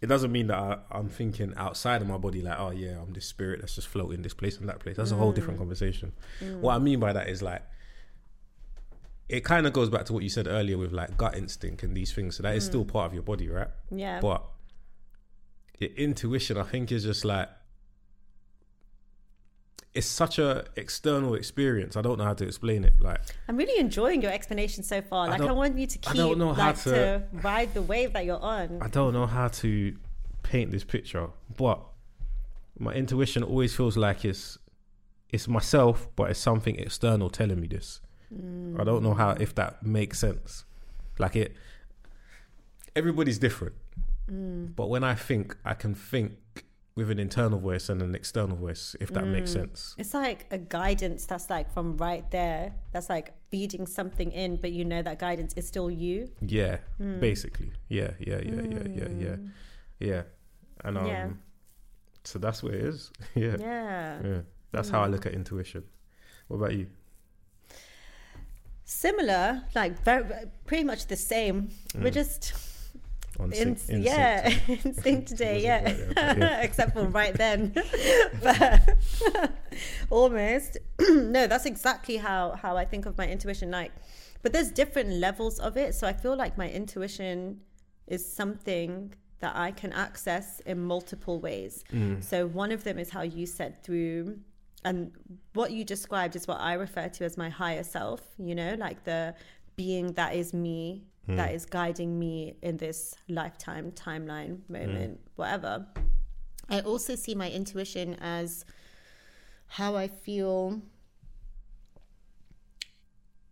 [0.01, 3.11] it doesn't mean that I, i'm thinking outside of my body like oh yeah i'm
[3.11, 4.95] this spirit that's just floating this place and that place.
[4.95, 6.13] That's a whole different conversation.
[6.61, 7.63] What i mean by that is like
[9.27, 11.95] it kind of goes back to what you said earlier with like gut instinct and
[11.95, 13.67] these things so that is still part of your body right?
[13.91, 14.19] Yeah.
[14.21, 14.43] but
[15.79, 17.49] your intuition i think is just like
[19.93, 23.79] it's such a external experience i don't know how to explain it like I'm really
[23.79, 25.27] enjoying your explanation so far.
[25.27, 27.73] Like I, don't- want you to I keep don't know how like to- to ride
[27.73, 28.79] the wave that you're on.
[28.81, 29.95] I don't know how to
[30.43, 31.81] paint this picture, but
[32.77, 34.59] my intuition always feels like it's
[35.31, 38.01] it's myself, but it's something external telling me this.
[38.33, 38.79] Mm.
[38.79, 40.65] I don't know how if that makes sense.
[41.17, 41.55] Like it,
[42.95, 43.73] everybody's different,
[44.31, 44.75] Mm.
[44.75, 46.37] but when I think, I can think
[46.99, 49.53] with an internal voice and an external voice, if that makes mm.
[49.53, 49.95] sense.
[49.97, 52.73] It's like a guidance that's like from right there.
[52.91, 56.29] That's like feeding something in, but you know that guidance is still you.
[56.41, 57.21] Yeah, mm.
[57.21, 57.71] basically.
[57.87, 59.35] Yeah, yeah, yeah, yeah, yeah, yeah,
[59.99, 60.21] yeah.
[60.83, 61.29] And um, Yeah.
[62.25, 63.11] so that's what it is.
[63.35, 63.55] yeah.
[63.57, 64.21] Yeah.
[64.21, 64.41] Yeah,
[64.73, 65.85] that's how I look at intuition.
[66.49, 66.87] What about you?
[68.83, 70.25] Similar, like very,
[70.65, 71.69] pretty much the same.
[71.95, 72.53] We're just
[73.39, 74.85] On in, sync- in yeah, sync.
[74.85, 75.83] in sync today, yeah.
[75.83, 76.61] Right there, but yeah.
[76.61, 77.73] Except for right then,
[78.43, 78.97] but
[80.09, 80.77] almost.
[80.99, 83.71] no, that's exactly how how I think of my intuition.
[83.71, 83.91] Like,
[84.41, 85.95] but there's different levels of it.
[85.95, 87.61] So I feel like my intuition
[88.07, 91.85] is something that I can access in multiple ways.
[91.93, 92.21] Mm.
[92.21, 94.39] So one of them is how you said through
[94.83, 95.11] and
[95.53, 99.03] what you described is what I refer to as my higher self, you know, like
[99.03, 99.35] the
[99.75, 101.55] being that is me, that hmm.
[101.55, 105.31] is guiding me in this lifetime, timeline, moment, hmm.
[105.35, 105.85] whatever.
[106.69, 108.65] I also see my intuition as
[109.67, 110.81] how I feel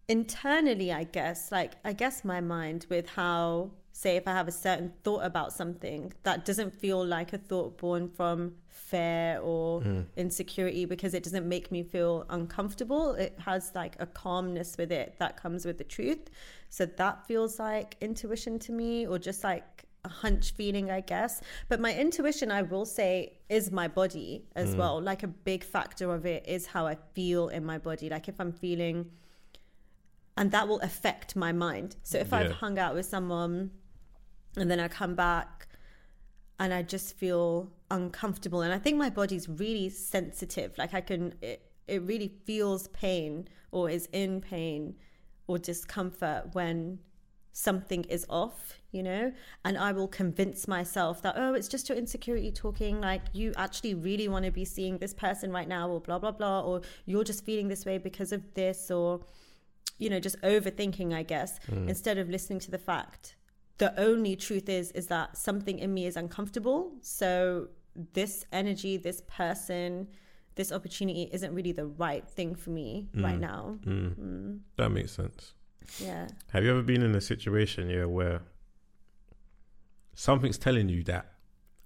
[0.07, 1.51] internally, I guess.
[1.51, 5.51] Like, I guess my mind with how, say, if I have a certain thought about
[5.51, 10.05] something that doesn't feel like a thought born from fear or mm.
[10.15, 13.15] insecurity because it doesn't make me feel uncomfortable.
[13.15, 16.29] It has like a calmness with it that comes with the truth.
[16.69, 21.41] So that feels like intuition to me, or just like a hunch feeling, I guess.
[21.67, 24.77] But my intuition, I will say, is my body as mm.
[24.77, 25.01] well.
[25.01, 28.09] Like a big factor of it is how I feel in my body.
[28.09, 29.09] Like if I'm feeling,
[30.37, 31.95] and that will affect my mind.
[32.03, 33.71] So if I've hung out with someone
[34.57, 35.67] and then I come back
[36.59, 40.77] and I just feel uncomfortable, and I think my body's really sensitive.
[40.77, 44.95] Like I can, it, it really feels pain or is in pain
[45.45, 46.99] or discomfort when
[47.53, 49.31] something is off, you know?
[49.65, 53.01] And I will convince myself that, oh, it's just your insecurity talking.
[53.01, 56.31] Like, you actually really want to be seeing this person right now, or blah, blah,
[56.31, 56.61] blah.
[56.61, 59.21] Or you're just feeling this way because of this, or,
[59.97, 61.89] you know, just overthinking, I guess, mm.
[61.89, 63.35] instead of listening to the fact.
[63.77, 66.93] The only truth is, is that something in me is uncomfortable.
[67.01, 67.69] So,
[68.13, 70.07] this energy, this person,
[70.55, 73.23] this opportunity isn't really the right thing for me mm.
[73.23, 73.77] right now.
[73.85, 74.15] Mm.
[74.15, 74.59] Mm.
[74.77, 75.53] That makes sense.
[75.99, 76.27] Yeah.
[76.51, 78.41] Have you ever been in a situation, yeah, where
[80.13, 81.33] something's telling you that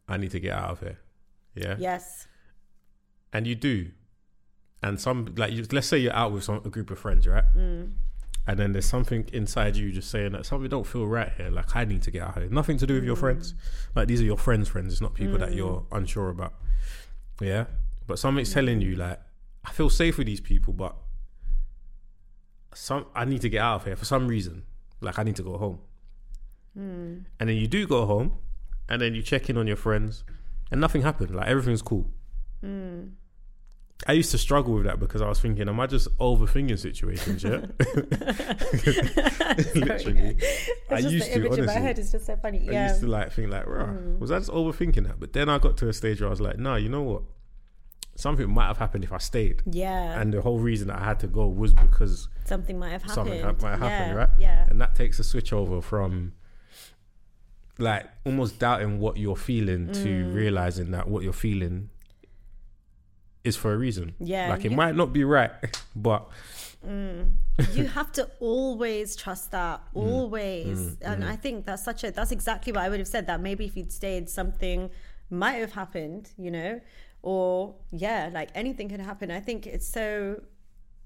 [0.07, 0.99] I need to get out of here,
[1.55, 2.27] yeah, Yes.
[3.31, 3.91] and you do,
[4.81, 7.43] and some like you, let's say you're out with some a group of friends, right,
[7.55, 7.91] Mm.
[8.47, 11.49] And then there's something inside you just saying that something don't feel right here.
[11.49, 12.51] Like I need to get out of here.
[12.51, 13.19] Nothing to do with your mm.
[13.19, 13.53] friends.
[13.95, 14.91] Like these are your friends' friends.
[14.91, 15.97] It's not people that you're mm.
[15.97, 16.53] unsure about.
[17.39, 17.65] Yeah,
[18.07, 18.53] but something's mm.
[18.53, 19.19] telling you like
[19.63, 20.95] I feel safe with these people, but
[22.73, 24.63] some I need to get out of here for some reason.
[25.01, 25.79] Like I need to go home.
[27.39, 28.37] And then you do go home,
[28.89, 30.23] and then you check in on your friends,
[30.71, 31.35] and nothing happened.
[31.35, 32.09] Like everything's cool.
[34.07, 37.43] I used to struggle with that because I was thinking, am I just overthinking situations?
[37.43, 37.61] Yeah,
[39.75, 40.37] literally.
[40.89, 41.81] I just used the to image in my honestly.
[41.81, 42.59] head is just so funny.
[42.67, 42.85] I Yeah.
[42.85, 42.89] Mm.
[42.89, 45.19] used to like think like, Rah, was I just overthinking that?
[45.19, 47.21] But then I got to a stage where I was like, no, you know what?
[48.15, 49.61] Something might have happened if I stayed.
[49.65, 50.19] yeah.
[50.19, 53.15] And the whole reason I had to go was because something might have happened.
[53.15, 54.13] something ha- might happen, yeah.
[54.13, 54.29] right?
[54.39, 54.65] Yeah.
[54.69, 56.33] And that takes a switch over from
[57.77, 60.33] like almost doubting what you're feeling to Mm.
[60.35, 61.89] realizing that what you're feeling
[63.43, 64.13] is for a reason.
[64.19, 65.51] Yeah, Like it might not be right,
[65.95, 66.29] but
[67.73, 70.01] you have to always trust that Mm.
[70.07, 73.39] always and i think that's such a that's exactly what i would have said that
[73.39, 74.89] maybe if you'd stayed something
[75.29, 76.81] might have happened you know
[77.21, 80.41] or yeah like anything could happen i think it's so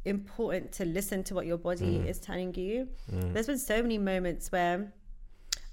[0.06, 2.08] important to listen to what your body Mm.
[2.08, 4.94] is telling you there's been so many moments where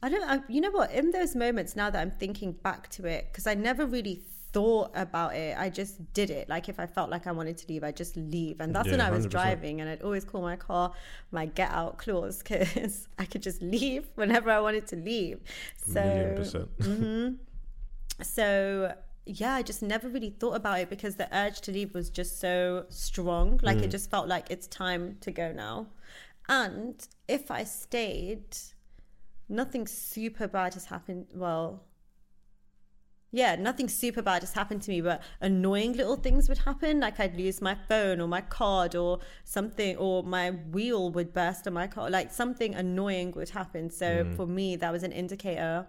[0.04, 0.90] I don't, I, you know what?
[0.90, 4.20] In those moments, now that I'm thinking back to it, because I never really
[4.52, 6.48] thought about it, I just did it.
[6.48, 9.00] Like if I felt like I wanted to leave, I just leave, and that's when
[9.00, 9.30] I was 100%.
[9.30, 10.92] driving, and I'd always call my car
[11.30, 15.40] my get out clause because I could just leave whenever I wanted to leave.
[15.76, 16.68] So, percent.
[16.78, 17.34] Mm-hmm.
[18.22, 22.10] so yeah, I just never really thought about it because the urge to leave was
[22.10, 23.60] just so strong.
[23.62, 25.86] Like it just felt like it's time to go now.
[26.48, 28.56] And if I stayed,
[29.48, 31.26] nothing super bad has happened.
[31.34, 31.84] Well,
[33.34, 37.00] yeah, nothing super bad has happened to me, but annoying little things would happen.
[37.00, 41.66] Like I'd lose my phone or my card or something, or my wheel would burst
[41.66, 42.10] on my car.
[42.10, 43.88] Like something annoying would happen.
[43.90, 45.86] So for me, that was an indicator,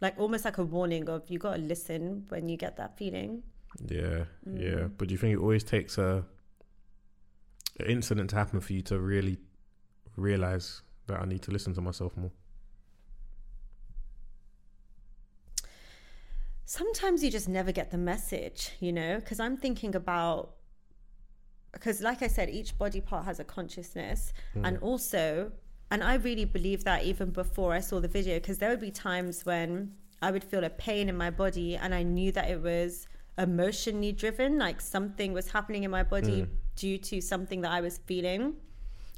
[0.00, 3.42] like almost like a warning of you got to listen when you get that feeling.
[3.88, 4.62] Yeah, Mm.
[4.62, 4.84] yeah.
[4.96, 6.24] But do you think it always takes a
[7.78, 9.36] an incident to happen for you to really
[10.16, 12.30] realize that I need to listen to myself more?
[16.66, 20.50] Sometimes you just never get the message, you know, because I'm thinking about
[21.72, 24.64] because like I said, each body part has a consciousness hmm.
[24.64, 25.52] and also
[25.90, 28.90] and I really believe that even before I saw the video, because there would be
[28.90, 32.60] times when I would feel a pain in my body and I knew that it
[32.60, 33.06] was
[33.38, 36.54] emotionally driven, like something was happening in my body hmm.
[36.74, 38.56] due to something that I was feeling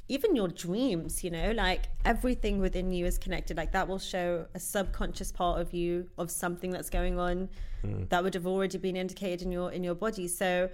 [0.09, 3.55] even your dreams, you know, like everything within you is connected.
[3.55, 7.47] Like that will show a subconscious part of you of something that's going on
[7.81, 8.05] hmm.
[8.09, 10.27] that would have already been indicated in your in your body.
[10.27, 10.69] So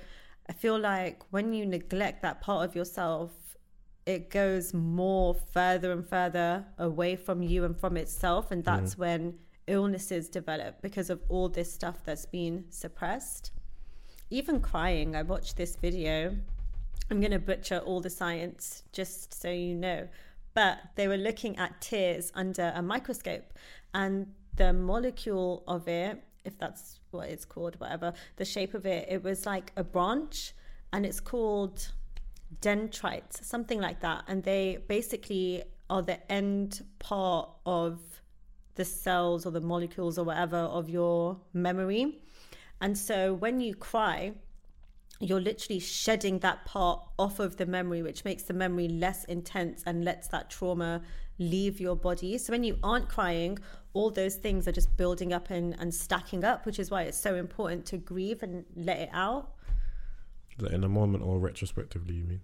[0.49, 3.33] I feel like when you neglect that part of yourself,
[4.05, 8.51] it goes more further and further away from you and from itself.
[8.51, 9.01] And that's hmm.
[9.01, 9.33] when
[9.67, 13.51] illnesses develop because of all this stuff that's been suppressed.
[14.29, 16.37] Even crying, I watched this video
[17.09, 20.07] I'm going to butcher all the science just so you know.
[20.53, 23.53] But they were looking at tears under a microscope,
[23.93, 29.07] and the molecule of it, if that's what it's called, whatever, the shape of it,
[29.09, 30.53] it was like a branch,
[30.93, 31.91] and it's called
[32.61, 34.23] dendrites, something like that.
[34.27, 37.99] And they basically are the end part of
[38.75, 42.19] the cells or the molecules or whatever of your memory.
[42.81, 44.33] And so when you cry,
[45.27, 49.83] you're literally shedding that part off of the memory, which makes the memory less intense
[49.85, 51.01] and lets that trauma
[51.39, 52.37] leave your body.
[52.37, 53.59] So when you aren't crying,
[53.93, 57.19] all those things are just building up and, and stacking up, which is why it's
[57.19, 59.51] so important to grieve and let it out.
[60.57, 62.41] That in a moment or retrospectively, you mean?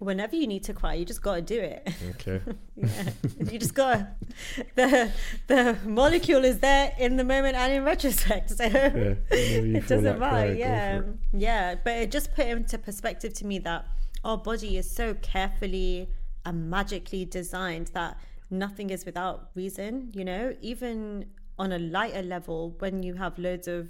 [0.00, 1.88] Whenever you need to cry, you just got to do it.
[2.10, 2.40] Okay.
[2.76, 3.10] yeah,
[3.50, 5.12] you just got to the
[5.46, 8.50] the molecule is there in the moment and in retrospect.
[8.50, 9.14] So yeah.
[9.30, 11.04] it doesn't matter yeah it.
[11.32, 13.86] yeah but it just put into perspective to me that
[14.24, 16.08] our body is so carefully
[16.44, 18.18] and magically designed that
[18.50, 21.26] nothing is without reason you know even
[21.58, 23.88] on a lighter level when you have loads of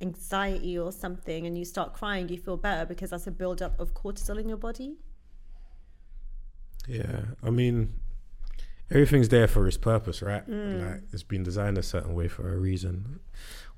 [0.00, 3.94] anxiety or something and you start crying you feel better because that's a buildup of
[3.94, 4.96] cortisol in your body
[6.88, 7.94] Yeah, I mean,
[8.90, 10.48] everything's there for its purpose, right?
[10.48, 10.90] Mm.
[10.90, 13.20] Like it's been designed a certain way for a reason.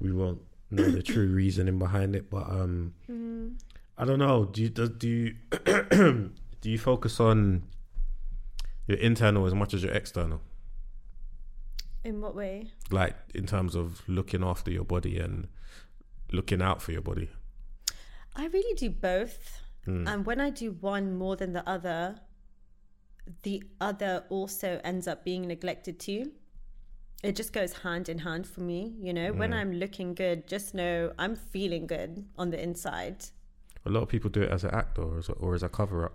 [0.00, 3.54] We won't know the true reasoning behind it, but um, Mm.
[3.98, 4.44] I don't know.
[4.44, 5.34] Do you do, do you
[6.60, 7.62] do you focus on
[8.86, 10.40] your internal as much as your external?
[12.04, 15.48] in what way Like in terms of looking after your body and
[16.30, 17.28] looking out for your body.
[18.36, 19.60] I really do both.
[19.86, 22.16] And when I do one more than the other,
[23.42, 26.32] the other also ends up being neglected too.
[27.22, 29.32] It just goes hand in hand for me, you know.
[29.32, 29.56] When mm.
[29.56, 33.24] I'm looking good, just know I'm feeling good on the inside.
[33.84, 35.68] A lot of people do it as an act or as a, or as a
[35.68, 36.12] cover up.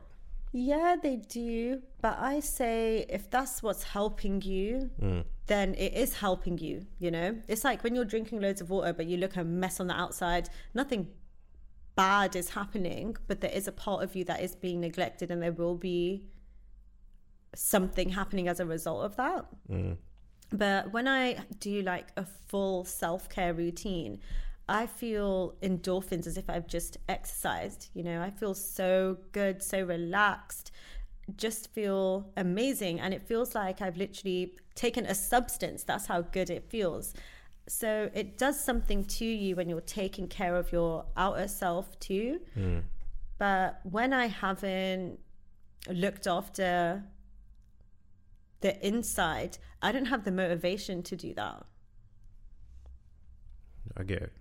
[0.53, 1.81] Yeah, they do.
[2.01, 5.23] But I say if that's what's helping you, mm.
[5.47, 7.37] then it is helping you, you know?
[7.47, 9.95] It's like when you're drinking loads of water, but you look a mess on the
[9.95, 11.07] outside, nothing
[11.95, 15.41] bad is happening, but there is a part of you that is being neglected, and
[15.41, 16.25] there will be
[17.55, 19.45] something happening as a result of that.
[20.51, 24.19] But when I do like a full self care routine,
[24.67, 27.89] I feel endorphins as if I've just exercised.
[27.93, 30.71] You know, I feel so good, so relaxed.
[31.37, 35.83] just feel amazing and it feels like I've literally taken a substance.
[35.83, 37.13] That's how good it feels.
[37.67, 42.39] So it does something to you when you're taking care of your outer self too.
[42.57, 42.83] Mm.
[43.37, 45.19] But when I haven't
[45.89, 47.03] looked after
[48.61, 51.65] the inside, I don't have the motivation to do that.
[53.97, 54.33] I get it.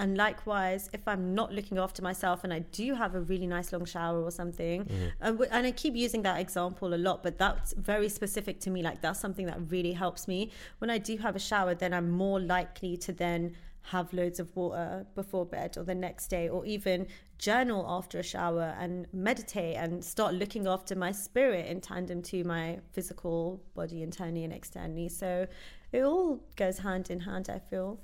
[0.00, 3.72] And likewise, if I'm not looking after myself and I do have a really nice
[3.72, 5.12] long shower or something, Mm.
[5.20, 8.80] and, and I keep using that example a lot, but that's very specific to me.
[8.80, 10.52] Like, that's something that really helps me.
[10.78, 13.56] When I do have a shower, then I'm more likely to then
[13.90, 17.06] have loads of water before bed or the next day, or even
[17.38, 22.44] journal after a shower and meditate and start looking after my spirit in tandem to
[22.44, 25.08] my physical body internally and externally.
[25.08, 25.46] So
[25.92, 27.98] it all goes hand in hand, I feel.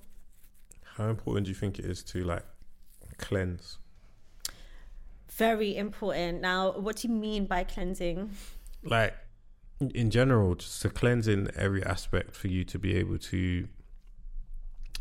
[0.97, 2.45] How important do you think it is to like
[3.19, 3.79] cleanse?
[5.33, 6.41] Very important.
[6.41, 8.31] Now, what do you mean by cleansing?
[8.85, 9.15] Like
[9.81, 13.69] in general, just to cleanse in every aspect for you to be able to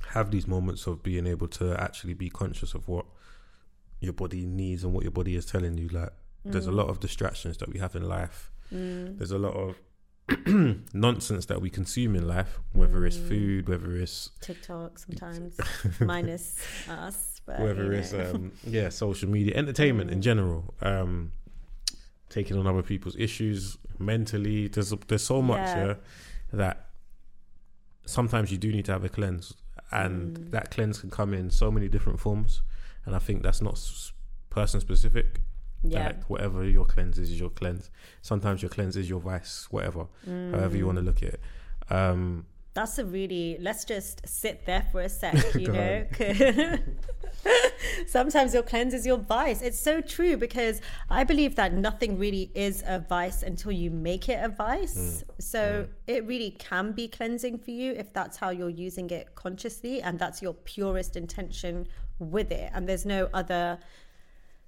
[0.10, 3.06] have these moments of being able to actually be conscious of what
[4.00, 5.88] your body needs and what your body is telling you.
[5.90, 6.12] Like
[6.46, 8.52] there's a lot of distractions that we have in life.
[8.72, 9.76] There's a lot of
[10.94, 15.58] nonsense that we consume in life, whether it's food, whether it's TikTok sometimes,
[16.00, 17.42] minus us.
[17.46, 21.34] But, you whether it's um, yeah social media entertainment in general um
[22.30, 25.86] taking on other people's issues mentally there's there's so much Yeah.
[25.88, 25.94] yeah,
[26.54, 26.86] that
[28.06, 29.54] sometimes you do need to have a cleanse
[30.02, 30.52] and Mm.
[30.52, 32.62] that cleanse can come in so many different forms
[33.06, 34.12] and i think that's not s-
[34.50, 35.40] person specific
[35.84, 36.06] yeah.
[36.08, 37.90] like whatever your cleanse is, is your cleanse
[38.22, 40.06] sometimes your cleanse is your vice whatever
[40.54, 41.02] however you want Mm.
[41.02, 41.42] to look at it
[41.90, 46.06] um That's a really, let's just sit there for a sec, you know?
[48.08, 49.62] Sometimes your cleanse is your vice.
[49.62, 54.30] It's so true because I believe that nothing really is a vice until you make
[54.30, 55.24] it a vice.
[55.24, 55.24] Mm.
[55.40, 60.02] So it really can be cleansing for you if that's how you're using it consciously
[60.02, 61.88] and that's your purest intention
[62.20, 62.72] with it.
[62.74, 63.80] And there's no other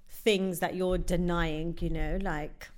[0.08, 2.68] things that you're denying, you know, like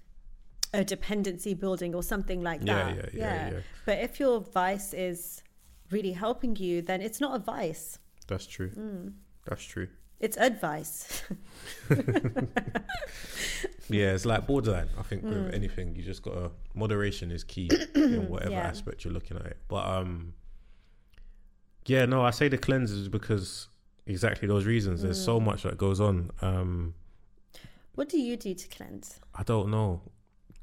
[0.74, 3.14] a dependency building or something like Yeah, that.
[3.14, 3.60] yeah, yeah, yeah.
[3.86, 5.42] But if your vice is
[5.90, 7.98] really helping you, then it's not a vice.
[8.26, 9.14] that's true Mm.
[9.46, 9.88] that's true
[10.20, 11.22] It's advice.
[13.90, 14.88] Yeah, it's like borderline.
[14.98, 18.68] I think with anything, you just gotta moderation is key in whatever Yeah.
[18.68, 19.56] aspect you're looking at it.
[19.66, 20.34] But um,
[21.86, 23.68] yeah, no, I say the cleanse is because
[24.06, 25.00] exactly those reasons.
[25.00, 26.30] There's so much that goes on.
[26.42, 26.94] Um,
[27.94, 29.20] what do you do to cleanse?
[29.34, 30.02] I don't know.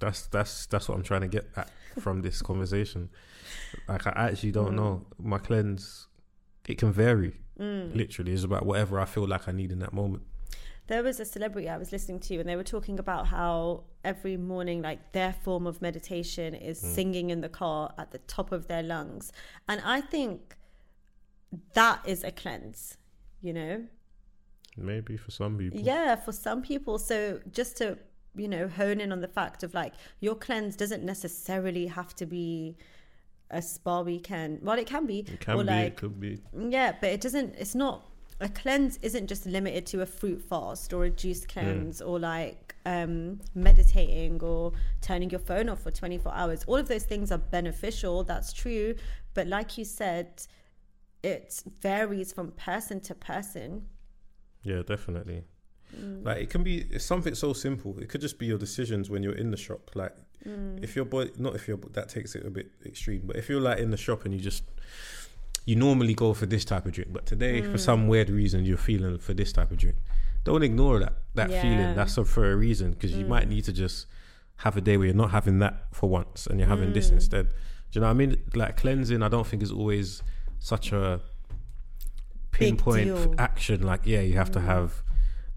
[0.06, 3.10] That's that's that's what I'm trying to get at from this conversation.
[3.88, 4.82] Like I actually don't mm.
[4.82, 5.06] know.
[5.18, 6.08] My cleanse,
[6.68, 7.34] it can vary.
[7.60, 7.96] Mm.
[7.96, 10.24] Literally, it's about whatever I feel like I need in that moment.
[10.88, 14.38] There was a celebrity I was listening to, and they were talking about how every
[14.38, 16.94] morning, like their form of meditation is mm.
[16.94, 19.32] singing in the car at the top of their lungs.
[19.68, 20.56] And I think
[21.74, 22.98] that is a cleanse,
[23.42, 23.86] you know?
[24.78, 25.80] Maybe for some people.
[25.80, 27.00] Yeah, for some people.
[27.00, 27.98] So just to,
[28.36, 32.26] you know, hone in on the fact of like your cleanse doesn't necessarily have to
[32.26, 32.78] be
[33.52, 34.60] a spa weekend.
[34.62, 35.20] Well, it can be.
[35.20, 35.70] It can or be.
[35.70, 36.40] like it could be.
[36.58, 37.56] yeah, but it doesn't.
[37.58, 38.06] It's not
[38.42, 38.98] a cleanse.
[39.02, 44.42] Isn't just limited to a fruit fast or a juice cleanse or like um, meditating
[44.42, 46.64] or turning your phone off for twenty four hours.
[46.68, 48.24] All of those things are beneficial.
[48.24, 48.96] That's true.
[49.34, 50.42] But like you said,
[51.24, 53.88] it varies from person to person.
[54.64, 55.44] Yeah, definitely.
[55.96, 56.26] Mm.
[56.26, 57.98] Like it can be it's something so simple.
[58.00, 59.92] It could just be your decisions when you're in the shop.
[59.96, 60.14] Like
[60.48, 60.84] Mm.
[60.84, 63.62] if your boy, not if your that takes it a bit extreme, but if you're
[63.62, 64.64] like in the shop and you just
[65.66, 67.72] you normally go for this type of drink, but today Mm.
[67.72, 69.98] for some weird reason you're feeling for this type of drink.
[70.44, 71.62] Don't ignore that that Yeah.
[71.62, 71.96] feeling.
[71.96, 73.30] That's a, for a reason because you Mm.
[73.30, 74.06] might need to just
[74.58, 77.14] have a day where you're not having that for once and you're having this Mm.
[77.14, 77.50] instead.
[77.50, 77.54] Do
[77.94, 78.38] you know what I mean?
[78.54, 80.22] Like cleansing, I don't think is always
[80.60, 81.22] such a
[82.52, 83.10] pinpoint.
[83.10, 83.36] Mm.
[83.40, 83.82] action.
[83.82, 85.04] Like yeah, you have to have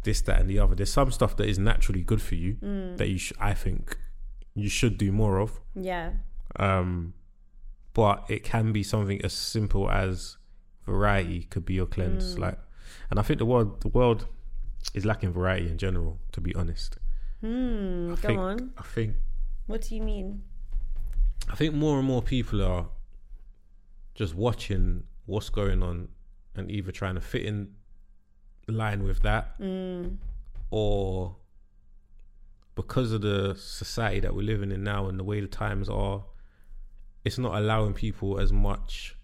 [0.09, 0.75] this, that, and the other.
[0.75, 2.97] There's some stuff that is naturally good for you Mm.
[2.99, 3.97] that you, sh- I think,
[4.55, 5.51] you should do more of.
[5.93, 6.09] Yeah.
[6.67, 7.15] Um,
[7.95, 10.37] but it can be something as simple as
[10.87, 12.27] variety could be your cleanse.
[12.37, 12.39] Mm.
[12.45, 12.59] Like,
[13.11, 14.27] and I think the world, the world
[14.95, 16.19] is lacking variety in general.
[16.33, 16.99] To be honest,
[17.41, 18.09] Hmm.
[18.09, 18.73] Go think, on.
[18.79, 19.11] I think,
[19.67, 20.43] What do you mean?
[21.53, 22.87] I think more and more people are
[24.15, 26.09] just watching what's going on
[26.57, 27.59] and either trying to fit in
[28.73, 30.17] line with that Mm.
[30.71, 31.37] or
[32.75, 36.25] because of the society that we're living in now and the way the times are,
[37.25, 39.17] it's not allowing people as much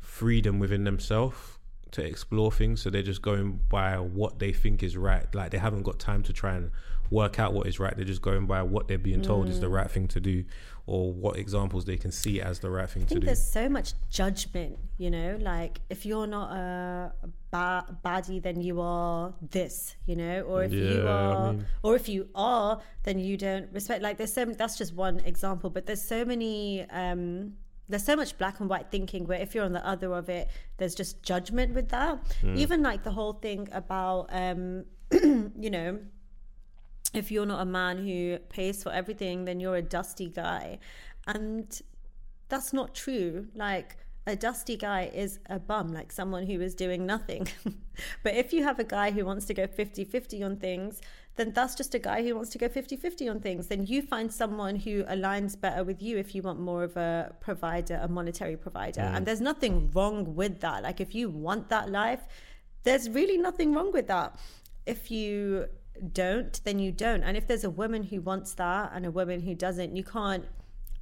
[0.00, 1.58] freedom within themselves
[1.90, 2.80] to explore things.
[2.82, 5.32] So they're just going by what they think is right.
[5.34, 6.70] Like they haven't got time to try and
[7.10, 7.94] work out what is right.
[7.96, 9.72] They're just going by what they're being told is the Mm.
[9.72, 10.44] right thing to do,
[10.86, 13.26] or what examples they can see as the right thing I to think do.
[13.26, 17.12] there's so much judgment, you know, like if you're not a
[17.50, 21.66] ba- baddie, then you are this, you know, or if you Yeah, I are, mean-
[21.82, 24.02] or if you are, then you don't respect.
[24.02, 26.82] Like there's so that's just one example, but there's so many.
[26.90, 27.54] um
[27.90, 30.48] there's so much black and white thinking where if you're on the other of it,
[30.76, 32.18] there's just judgment with that.
[32.44, 34.84] Even like the whole thing about, um,
[35.58, 35.98] you know,
[37.14, 40.78] if you're not a man who pays for everything, then you're a dusty guy.
[41.26, 41.80] And
[42.48, 43.48] that's not true.
[43.54, 43.96] Like,
[44.26, 47.48] a dusty guy is a bum, like someone who is doing nothing.
[48.22, 51.00] but if you have a guy who wants to go 50 50 on things,
[51.36, 53.68] then that's just a guy who wants to go 50 50 on things.
[53.68, 57.34] Then you find someone who aligns better with you if you want more of a
[57.40, 59.00] provider, a monetary provider.
[59.00, 59.24] And mm.
[59.24, 60.82] there's nothing wrong with that.
[60.82, 62.26] Like, if you want that life,
[62.82, 64.38] there's really nothing wrong with that.
[64.84, 65.68] If you
[66.12, 67.22] don't, then you don't.
[67.22, 70.44] And if there's a woman who wants that and a woman who doesn't, you can't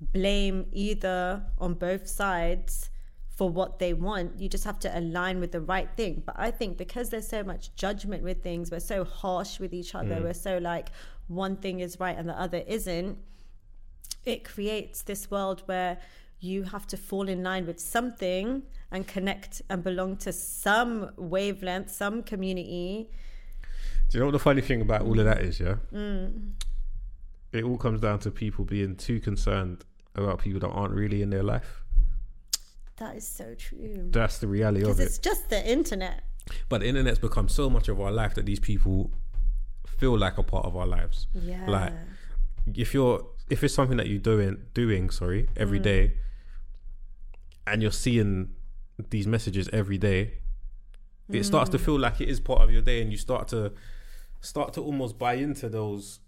[0.00, 2.90] blame either on both sides
[3.36, 4.40] for what they want.
[4.40, 6.22] You just have to align with the right thing.
[6.24, 9.94] But I think because there's so much judgment with things, we're so harsh with each
[9.94, 10.24] other, mm.
[10.24, 10.88] we're so like
[11.28, 13.18] one thing is right and the other isn't,
[14.24, 15.98] it creates this world where
[16.40, 21.90] you have to fall in line with something and connect and belong to some wavelength,
[21.90, 23.10] some community.
[24.08, 25.58] Do you know what the funny thing about all of that is?
[25.60, 26.52] Yeah, Mm.
[27.52, 29.84] it all comes down to people being too concerned
[30.14, 31.82] about people that aren't really in their life.
[32.96, 34.08] That is so true.
[34.10, 35.04] That's the reality of it.
[35.04, 36.22] it's just the internet.
[36.68, 39.10] But the internet's become so much of our life that these people
[39.98, 41.26] feel like a part of our lives.
[41.34, 41.66] Yeah.
[41.68, 41.92] Like
[42.74, 46.14] if you're if it's something that you're doing doing, sorry, every day
[47.66, 48.54] and you're seeing
[49.10, 50.38] these messages every day,
[51.28, 53.72] it starts to feel like it is part of your day and you start to
[54.46, 56.20] start to almost buy into those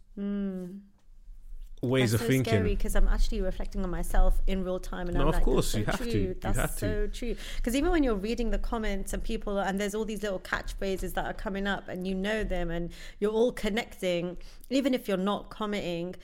[1.80, 2.52] ways That's of so thinking.
[2.52, 5.44] scary because I'm actually reflecting on myself in real time, and No, I'm of like,
[5.44, 6.10] course, that's you so have to.
[6.10, 6.20] true.
[6.20, 6.78] You That's to.
[6.80, 7.36] so true.
[7.56, 11.14] Because even when you're reading the comments and people, and there's all these little catchphrases
[11.14, 12.90] that are coming up, and you know them, and
[13.20, 14.36] you're all connecting,
[14.70, 16.16] even if you're not commenting,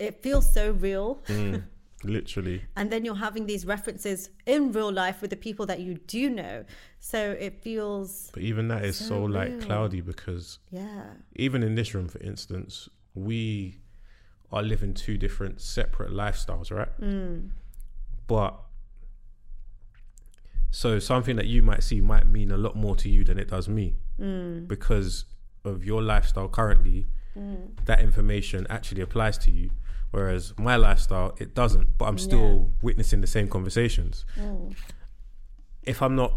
[0.00, 1.22] it feels so real.
[1.28, 1.62] Mm,
[2.04, 2.62] literally.
[2.76, 6.30] and then you're having these references in real life with the people that you do
[6.30, 6.64] know,
[6.98, 9.60] so it feels, But even that is So so, like real.
[9.60, 11.04] cloudy because yeah,
[11.36, 13.80] even in this room, for instance, we
[14.52, 17.00] are living two different separate lifestyles, right?
[17.00, 17.50] Mm.
[18.26, 18.58] But
[20.70, 23.48] so something that you might see might mean a lot more to you than it
[23.48, 24.68] does me Mm.
[24.68, 25.24] because
[25.64, 27.06] of your lifestyle currently.
[27.86, 29.70] That information actually applies to you,
[30.10, 31.98] whereas my lifestyle it doesn't.
[31.98, 34.24] But I'm still witnessing the same conversations.
[34.38, 34.74] Mm.
[35.82, 36.32] If I'm not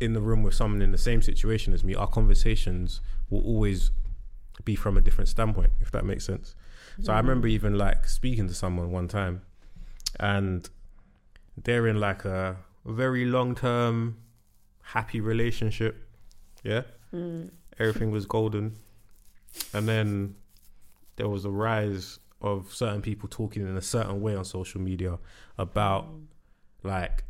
[0.00, 3.90] in the room with someone in the same situation as me, our conversations will always
[4.64, 6.54] be from a different standpoint, if that makes sense.
[7.02, 9.42] So I remember even like speaking to someone one time
[10.18, 10.68] and
[11.56, 14.16] they're in like a very long term
[14.82, 16.08] happy relationship.
[16.64, 16.82] Yeah.
[17.78, 18.76] Everything was golden.
[19.72, 20.34] And then
[21.16, 25.18] there was a rise of certain people talking in a certain way on social media
[25.56, 26.24] about mm.
[26.82, 27.24] like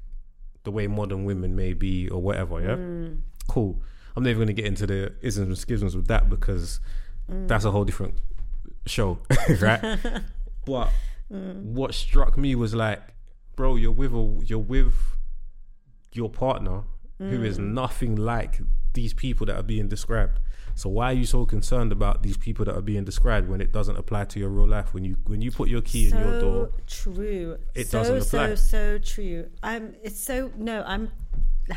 [0.65, 2.77] the way modern women may be or whatever, yeah?
[2.77, 3.21] Mm.
[3.49, 3.81] Cool.
[4.15, 6.81] I'm never going to get into the isms and schisms with that because
[7.31, 7.49] mm.
[7.49, 8.15] that's a whole different
[8.85, 9.19] show,
[9.61, 9.81] right?
[10.67, 10.91] but
[11.33, 11.63] mm.
[11.63, 13.01] what struck me was like,
[13.57, 14.95] bro, you're with a, you're with
[16.13, 16.83] your partner
[17.19, 18.61] who is nothing like
[18.99, 20.37] these people that are being described.
[20.75, 23.71] So why are you so concerned about these people that are being described when it
[23.79, 24.89] doesn't apply to your real life?
[24.95, 27.59] When you when you put your key in your door, true.
[27.75, 28.49] it so, doesn't apply.
[28.49, 29.41] So so true.
[29.63, 29.85] I'm.
[30.03, 30.37] It's so
[30.71, 30.77] no.
[30.93, 31.05] I'm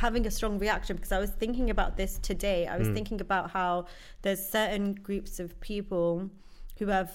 [0.05, 2.59] having a strong reaction because I was thinking about this today.
[2.73, 2.97] I was Hmm.
[2.97, 3.85] thinking about how
[4.23, 6.29] there's certain groups of people
[6.79, 7.09] who have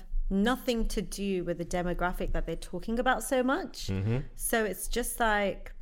[0.50, 3.76] nothing to do with the demographic that they're talking about so much.
[3.88, 4.18] Mm-hmm.
[4.34, 5.72] So it's just like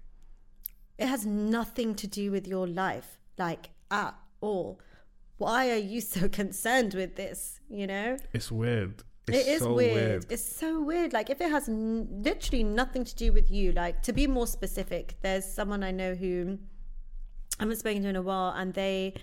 [1.03, 4.81] it has nothing to do with your life, like at all.
[5.39, 7.61] Why are you so concerned with this?
[7.69, 8.17] You know?
[8.33, 9.03] it's weird.
[9.27, 10.27] It's It is so weird.
[10.29, 11.13] It's so weird.
[11.13, 13.73] Like if it has n- literally nothing to do with you.
[13.73, 16.59] Like to be more specific, there's someone I know who
[17.59, 19.15] I haven't spoken to in a while, and they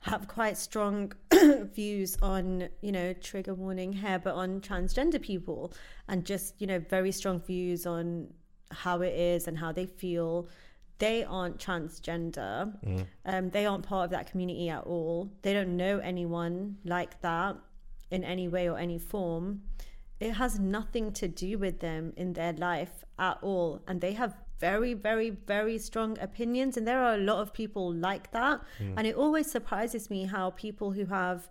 [0.00, 1.12] have quite strong
[1.74, 5.72] views on you know trigger warning here, but on transgender people,
[6.08, 8.28] and just you know very strong views on
[8.70, 10.48] how it is and how they feel.
[10.98, 12.74] They aren't transgender.
[13.26, 15.30] Um, they aren't part of that community at all.
[15.42, 17.56] They don't know anyone like that
[18.10, 19.62] in any way or any form.
[20.20, 23.82] It has nothing to do with them in their life at all.
[23.88, 26.76] And they have very, very, very strong opinions.
[26.76, 28.62] And there are a lot of people like that.
[28.96, 31.50] And it always surprises me how people who have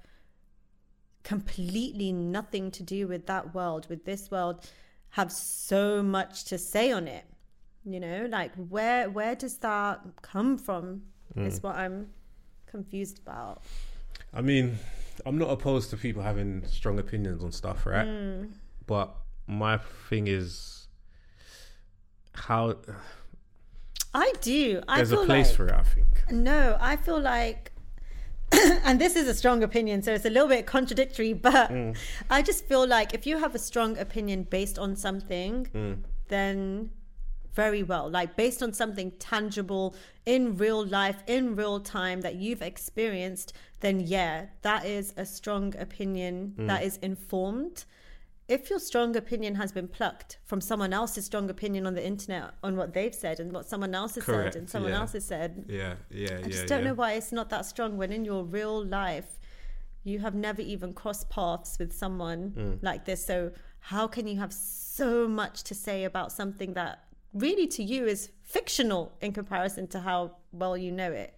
[1.24, 4.70] completely nothing to do with that world, with this world,
[5.10, 7.26] have so much to say on it.
[7.86, 11.04] You know, like where where does that come from?
[11.36, 12.10] Is what I'm
[12.68, 13.64] confused about.
[14.34, 14.78] I mean,
[15.26, 18.06] I'm not opposed to people having strong opinions on stuff, right?
[18.08, 18.46] Hmm.
[18.86, 19.16] But
[19.48, 19.80] my
[20.10, 20.88] thing is
[22.34, 22.76] how
[24.14, 24.82] I do.
[24.88, 25.74] I there's feel a place like, for it.
[25.74, 26.08] I think.
[26.32, 27.72] No, I feel like,
[28.84, 31.98] and this is a strong opinion, so it's a little bit contradictory, but Mm.
[32.30, 36.04] I just feel like if you have a strong opinion based on something, Mm.
[36.28, 36.92] then
[37.54, 39.96] very well, like based on something tangible
[40.26, 45.74] in real life, in real time that you've experienced, then yeah, that is a strong
[45.78, 46.68] opinion Mm.
[46.68, 47.86] that is informed.
[48.50, 52.52] If your strong opinion has been plucked from someone else's strong opinion on the internet
[52.62, 55.00] on what they've said and what someone else has Correct, said and someone yeah.
[55.00, 56.46] else has said, Yeah, yeah, yeah.
[56.46, 59.40] I just don't know why it's not that strong when in your real life
[60.04, 62.80] you have never even crossed paths with someone Mm.
[62.84, 63.26] like this.
[63.26, 67.03] So how can you have so much to say about something that
[67.34, 71.38] really to you is fictional in comparison to how well you know it?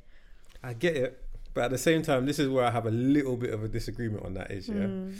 [0.63, 1.23] I get it,
[1.53, 3.67] but at the same time, this is where I have a little bit of a
[3.67, 4.51] disagreement on that.
[4.51, 5.17] Is yeah, mm.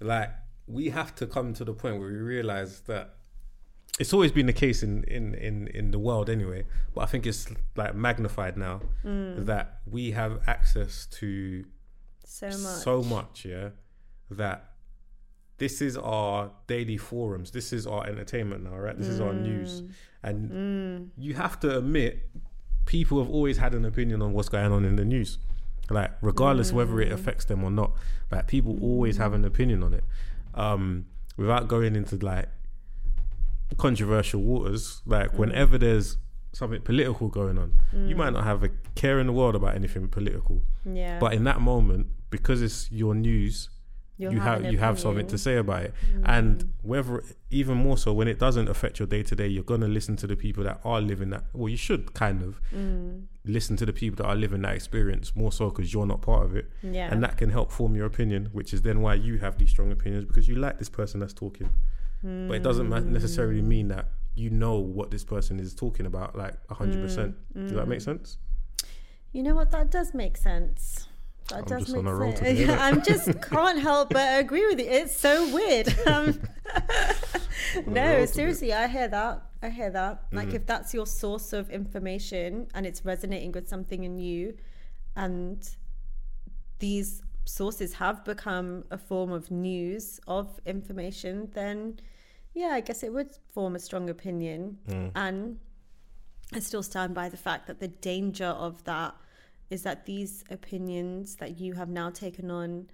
[0.00, 0.30] like
[0.66, 3.16] we have to come to the point where we realize that
[4.00, 6.64] it's always been the case in in in in the world anyway.
[6.94, 7.46] But I think it's
[7.76, 9.44] like magnified now mm.
[9.46, 11.64] that we have access to
[12.24, 12.56] So much.
[12.56, 13.70] so much, yeah,
[14.30, 14.71] that
[15.62, 17.52] this is our daily forums.
[17.52, 18.98] This is our entertainment now, right?
[18.98, 19.90] This is our news, mm.
[20.24, 21.08] and mm.
[21.16, 22.28] you have to admit,
[22.84, 25.38] people have always had an opinion on what's going on in the news,
[25.88, 26.74] like regardless mm.
[26.74, 27.92] whether it affects them or not.
[28.32, 30.02] Like people always have an opinion on it,
[30.56, 31.06] um,
[31.36, 32.48] without going into like
[33.76, 35.00] controversial waters.
[35.06, 36.16] Like whenever there's
[36.52, 37.74] something political going on,
[38.08, 40.60] you might not have a care in the world about anything political.
[40.84, 41.20] yeah.
[41.20, 43.68] But in that moment, because it's your news,
[44.18, 45.94] You'll you have an you have something to say about it.
[46.24, 49.88] And whether even more so when it doesn't affect your day to day, you're gonna
[49.88, 51.44] listen to the people that are living that.
[51.52, 53.24] Well, you should kind of Mm.
[53.44, 56.44] listen to the people that are living that experience more so because you're not part
[56.44, 57.08] of it, Yeah.
[57.10, 59.90] and that can help form your opinion, which is then why you have these strong
[59.90, 61.70] opinions because you like this person that's talking.
[62.22, 63.66] But it doesn't ma- necessarily mm.
[63.66, 67.34] mean that you know what this person is talking about like hundred percent.
[67.56, 67.68] Mm.
[67.68, 68.04] Does that make mm.
[68.04, 68.38] sense?
[69.32, 69.70] You know what?
[69.70, 71.08] That does make sense.
[71.48, 72.70] That I'm does just make on a roll sense.
[72.86, 74.86] I'm just can't help but agree with you.
[74.86, 75.88] It's so weird.
[76.06, 76.40] Um,
[77.86, 79.42] no, seriously, I hear that.
[79.62, 80.24] I hear that.
[80.32, 80.54] Like, Mm.
[80.54, 84.56] if that's your source of information and it's resonating with something in you,
[85.16, 85.68] and
[86.78, 91.98] these sources have become a form of news of information, then
[92.54, 94.78] yeah, I guess it would form a strong opinion.
[94.88, 95.10] Mm.
[95.14, 95.58] And
[96.52, 99.14] I still stand by the fact that the danger of that
[99.72, 102.88] is that these opinions that you have now taken on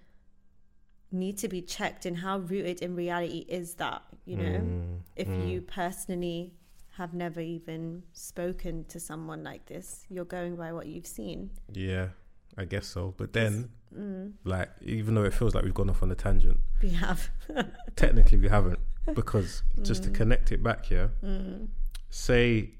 [1.10, 4.58] need to be checked and how rooted in reality is that, you know?
[4.60, 6.52] Mm, if you personally
[6.98, 11.50] have never even spoken to someone like this, you're going by what you've seen.
[11.72, 12.08] Yeah,
[12.56, 13.14] I guess so.
[13.16, 14.34] But then, Mm.
[14.44, 17.30] like, even though it feels like we've gone off on a tangent, We have.
[17.96, 18.78] technically we haven't
[19.14, 20.06] because just Mm.
[20.06, 21.10] to connect it back here
[22.10, 22.70] say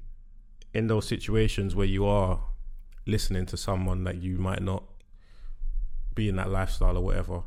[0.73, 2.39] in those situations where you are
[3.05, 4.83] listening to someone that you might not
[6.15, 7.41] be in that lifestyle or whatever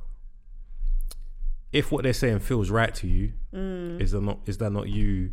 [1.72, 4.00] if what they're saying feels right to you Mm.
[4.00, 5.32] is that not is that not you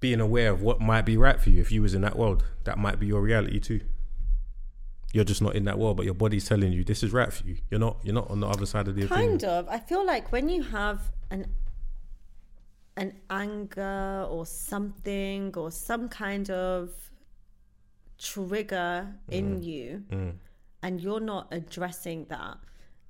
[0.00, 2.44] being aware of what might be right for you if you was in that world
[2.64, 3.80] that might be your reality too
[5.12, 7.46] you're just not in that world but your body's telling you this is right for
[7.46, 9.68] you you're not you're not on the other side of the opinion Kind of.
[9.68, 11.46] I feel like when you have an
[12.96, 16.90] an anger or something or some kind of
[18.22, 19.64] trigger in mm.
[19.64, 20.34] you Mm.
[20.82, 22.56] and you're not addressing that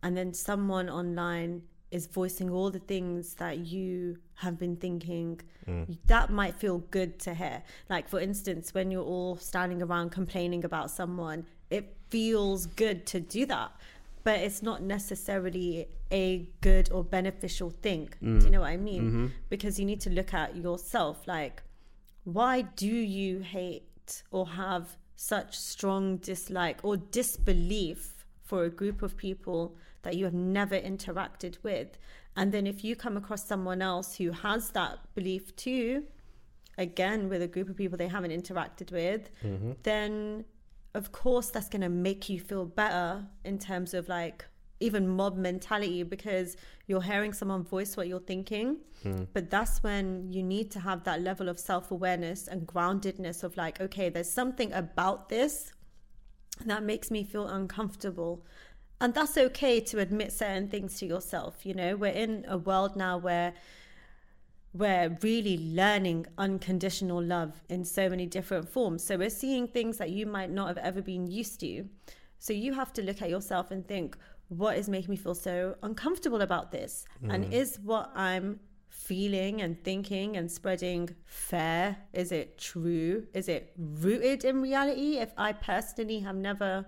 [0.02, 5.38] and then someone online is voicing all the things that you have been thinking
[5.68, 5.98] mm.
[6.06, 7.62] that might feel good to hear.
[7.90, 13.20] Like for instance when you're all standing around complaining about someone it feels good to
[13.20, 13.70] do that
[14.24, 18.08] but it's not necessarily a good or beneficial thing.
[18.22, 18.50] Do you mm.
[18.50, 19.02] know what i mean?
[19.02, 19.26] Mm-hmm.
[19.50, 21.62] Because you need to look at yourself like
[22.24, 29.16] why do you hate or have such strong dislike or disbelief for a group of
[29.16, 31.98] people that you have never interacted with?
[32.36, 36.04] And then if you come across someone else who has that belief too,
[36.78, 39.72] again, with a group of people they haven't interacted with, mm-hmm.
[39.82, 40.44] then
[40.94, 44.44] of course that's going to make you feel better in terms of like
[44.82, 46.56] even mob mentality because
[46.86, 48.78] you're hearing someone voice what you're thinking.
[49.02, 49.24] Hmm.
[49.32, 53.56] But that's when you need to have that level of self awareness and groundedness of
[53.56, 55.72] like, okay, there's something about this
[56.66, 58.44] that makes me feel uncomfortable.
[59.02, 62.94] and that's okay to admit certain things to yourself you know we're in a world
[62.94, 63.52] now where
[64.72, 70.10] we're really learning unconditional love in so many different forms so we're seeing things that
[70.10, 71.84] you might not have ever been used to
[72.38, 74.16] so you have to look at yourself and think
[74.58, 77.32] what is making me feel so uncomfortable about this mm.
[77.32, 83.72] and is what i'm feeling and thinking and spreading fair is it true is it
[83.76, 86.84] rooted in reality if i personally have never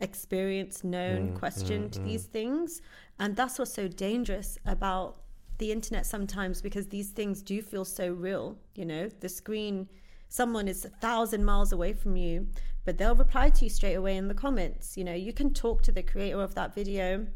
[0.00, 2.04] experienced, known, mm, questioned mm, mm.
[2.04, 2.80] these things.
[3.18, 5.22] And that's what's so dangerous about
[5.58, 8.56] the internet sometimes because these things do feel so real.
[8.74, 9.88] You know, the screen,
[10.28, 12.48] someone is a thousand miles away from you,
[12.84, 14.96] but they'll reply to you straight away in the comments.
[14.96, 17.26] You know, you can talk to the creator of that video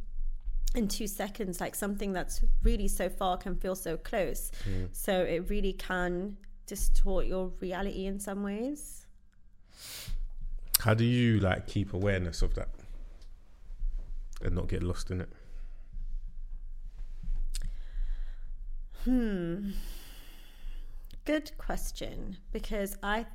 [0.74, 4.51] in two seconds, like something that's really so far can feel so close.
[4.68, 4.88] Mm.
[4.92, 6.36] So it really can
[6.66, 9.07] distort your reality in some ways.
[10.80, 12.68] How do you like keep awareness of that
[14.42, 15.32] and not get lost in it?
[19.05, 19.70] Hmm.
[21.24, 22.36] Good question.
[22.53, 23.26] Because I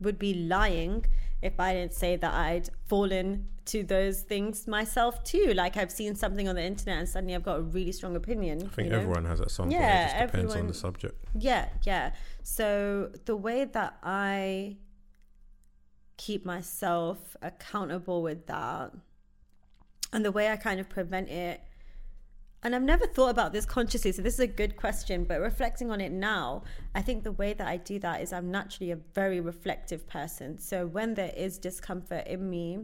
[0.00, 1.06] would be lying
[1.46, 5.52] if I didn't say that I'd fallen to those things myself too.
[5.54, 8.62] Like I've seen something on the internet and suddenly I've got a really strong opinion.
[8.64, 9.00] I think you know?
[9.00, 9.90] everyone has that some yeah, point.
[9.90, 11.24] It just depends on the subject.
[11.38, 12.12] Yeah, yeah.
[12.42, 14.76] So the way that I
[16.16, 18.92] keep myself accountable with that.
[20.12, 21.60] And the way I kind of prevent it,
[22.66, 25.92] and I've never thought about this consciously, so this is a good question, but reflecting
[25.92, 26.64] on it now,
[26.96, 30.58] I think the way that I do that is I'm naturally a very reflective person.
[30.58, 32.80] So when there is discomfort in me,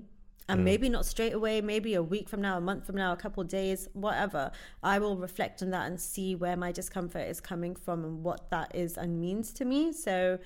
[0.49, 0.65] and mm.
[0.65, 3.43] maybe not straight away, maybe a week from now, a month from now, a couple
[3.43, 4.53] days, whatever,
[4.85, 8.51] I will reflect on that and see where my discomfort is coming from and what
[8.51, 9.93] that is and means to me.
[9.93, 10.39] So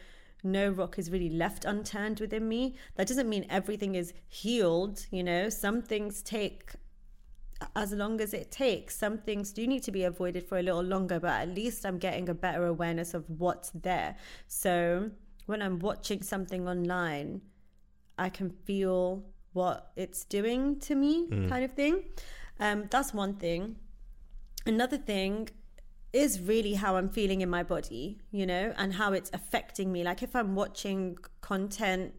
[0.42, 2.74] no rock is really left unturned within me.
[2.94, 6.72] That doesn't mean everything is healed, you know, some things take
[7.74, 8.96] as long as it takes.
[8.96, 11.98] Some things do need to be avoided for a little longer, but at least I'm
[11.98, 14.16] getting a better awareness of what's there.
[14.46, 15.10] So
[15.46, 17.40] when I'm watching something online,
[18.18, 21.48] I can feel what it's doing to me, mm.
[21.48, 22.04] kind of thing.
[22.60, 23.76] Um, that's one thing.
[24.66, 25.48] Another thing
[26.12, 30.02] is really how I'm feeling in my body, you know, and how it's affecting me.
[30.02, 32.14] Like if I'm watching content,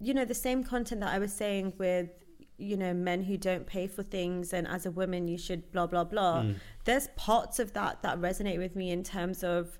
[0.00, 2.10] you know, the same content that I was saying with,
[2.58, 5.86] you know, men who don't pay for things and as a woman you should blah
[5.86, 6.42] blah blah.
[6.42, 6.56] Mm.
[6.84, 9.78] There's parts of that that resonate with me in terms of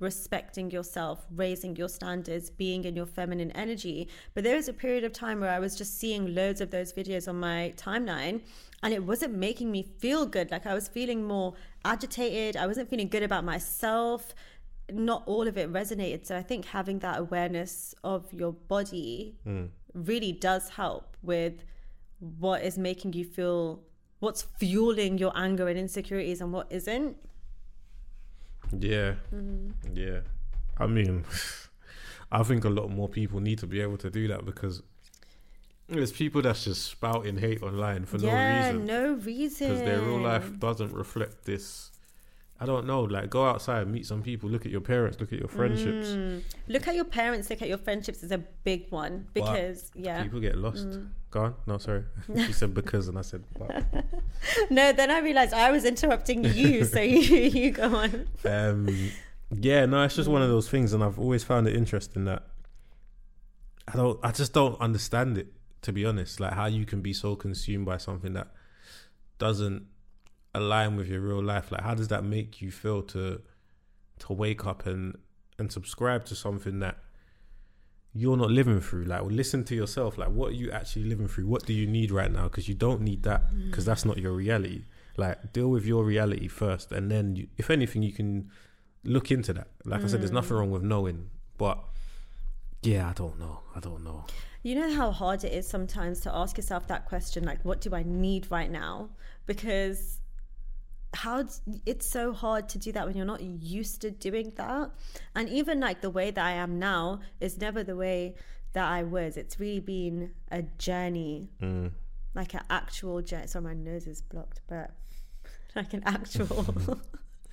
[0.00, 4.08] respecting yourself, raising your standards, being in your feminine energy.
[4.34, 6.92] But there was a period of time where I was just seeing loads of those
[6.92, 8.40] videos on my timeline
[8.82, 10.50] and it wasn't making me feel good.
[10.50, 11.54] Like I was feeling more
[11.84, 12.56] agitated.
[12.56, 14.34] I wasn't feeling good about myself.
[14.90, 16.26] Not all of it resonated.
[16.26, 19.68] So I think having that awareness of your body mm.
[19.94, 21.62] really does help with
[22.20, 23.80] what is making you feel,
[24.20, 27.16] what's fueling your anger and insecurities and what isn't.
[28.78, 29.14] Yeah.
[29.34, 29.96] Mm-hmm.
[29.96, 30.20] Yeah.
[30.78, 31.24] I mean,
[32.32, 34.82] I think a lot more people need to be able to do that because
[35.88, 38.86] there's people that's just spouting hate online for yeah, no reason.
[38.86, 39.68] no reason.
[39.68, 41.90] Because their real life doesn't reflect this.
[42.62, 43.02] I don't know.
[43.02, 46.08] Like, go outside, meet some people, look at your parents, look at your friendships.
[46.08, 46.42] Mm.
[46.68, 50.22] Look at your parents, look at your friendships is a big one because, but yeah.
[50.22, 50.86] People get lost.
[50.86, 51.08] Mm.
[51.30, 51.54] Go on.
[51.66, 52.04] No, sorry.
[52.34, 53.44] you said because, and I said,
[54.70, 58.26] no, then I realized I was interrupting you, so you, you go on.
[58.44, 59.10] Um,
[59.58, 60.32] yeah, no, it's just mm.
[60.32, 62.42] one of those things, and I've always found it interesting that
[63.88, 65.52] I don't, I just don't understand it
[65.82, 66.40] to be honest.
[66.40, 68.48] Like how you can be so consumed by something that
[69.38, 69.86] doesn't
[70.54, 71.70] align with your real life.
[71.70, 73.40] Like how does that make you feel to
[74.20, 75.16] to wake up and
[75.58, 76.98] and subscribe to something that
[78.12, 79.04] you're not living through?
[79.04, 80.18] Like listen to yourself.
[80.18, 81.46] Like what are you actually living through?
[81.46, 82.44] What do you need right now?
[82.44, 84.84] Because you don't need that because that's not your reality.
[85.16, 88.50] Like deal with your reality first, and then you, if anything, you can
[89.04, 89.68] look into that.
[89.84, 90.04] Like mm.
[90.04, 91.28] I said, there's nothing wrong with knowing,
[91.58, 91.78] but
[92.82, 93.60] yeah, I don't know.
[93.74, 94.24] I don't know.
[94.62, 97.94] You know how hard it is sometimes to ask yourself that question, like, what do
[97.94, 99.10] I need right now?
[99.46, 100.19] Because
[101.14, 101.44] how
[101.86, 104.90] it's so hard to do that when you're not used to doing that.
[105.34, 108.36] And even like the way that I am now is never the way
[108.72, 109.36] that I was.
[109.36, 111.90] It's really been a journey, mm.
[112.34, 113.48] like an actual journey.
[113.48, 114.92] So my nose is blocked, but
[115.76, 116.66] like an actual.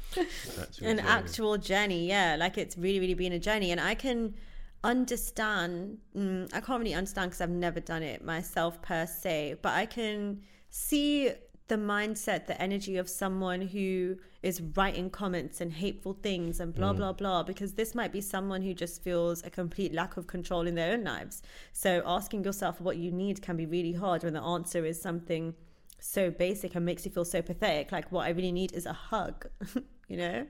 [0.16, 0.28] an
[0.72, 1.02] journey.
[1.02, 4.34] actual journey yeah like it's really really been a journey and i can
[4.82, 9.74] understand mm, i can't really understand because i've never done it myself per se but
[9.74, 10.40] i can
[10.70, 11.30] see
[11.68, 16.94] the mindset, the energy of someone who is writing comments and hateful things and blah,
[16.94, 16.98] mm.
[16.98, 20.66] blah, blah, because this might be someone who just feels a complete lack of control
[20.66, 21.42] in their own lives.
[21.74, 25.56] So asking yourself what you need can be really hard when the answer is something
[26.00, 27.92] so basic and makes you feel so pathetic.
[27.92, 29.48] Like, what I really need is a hug,
[30.08, 30.46] you know?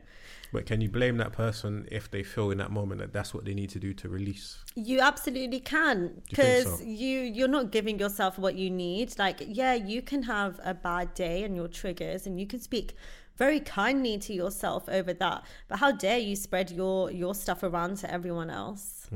[0.54, 3.44] But can you blame that person if they feel in that moment that that's what
[3.44, 4.64] they need to do to release?
[4.76, 6.84] You absolutely can you because so?
[6.86, 9.18] you you're not giving yourself what you need.
[9.20, 12.96] Like yeah, you can have a bad day and your triggers and you can speak
[13.36, 15.44] very kindly to yourself over that.
[15.68, 19.08] But how dare you spread your your stuff around to everyone else?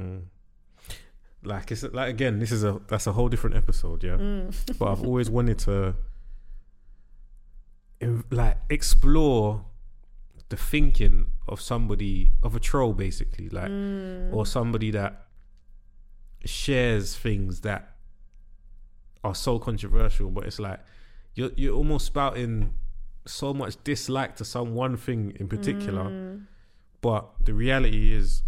[1.43, 4.17] Like it's like again, this is a that's a whole different episode, yeah.
[4.17, 4.77] Mm.
[4.77, 5.95] but I've always wanted to
[8.31, 9.65] like explore
[10.51, 14.33] the thinking of somebody of a troll basically like Mm.
[14.35, 15.11] or somebody that
[16.45, 17.95] shares things that
[19.23, 20.79] are so controversial but it's like
[21.35, 22.73] you're you're almost spouting
[23.25, 26.45] so much dislike to some one thing in particular Mm.
[27.01, 28.43] but the reality is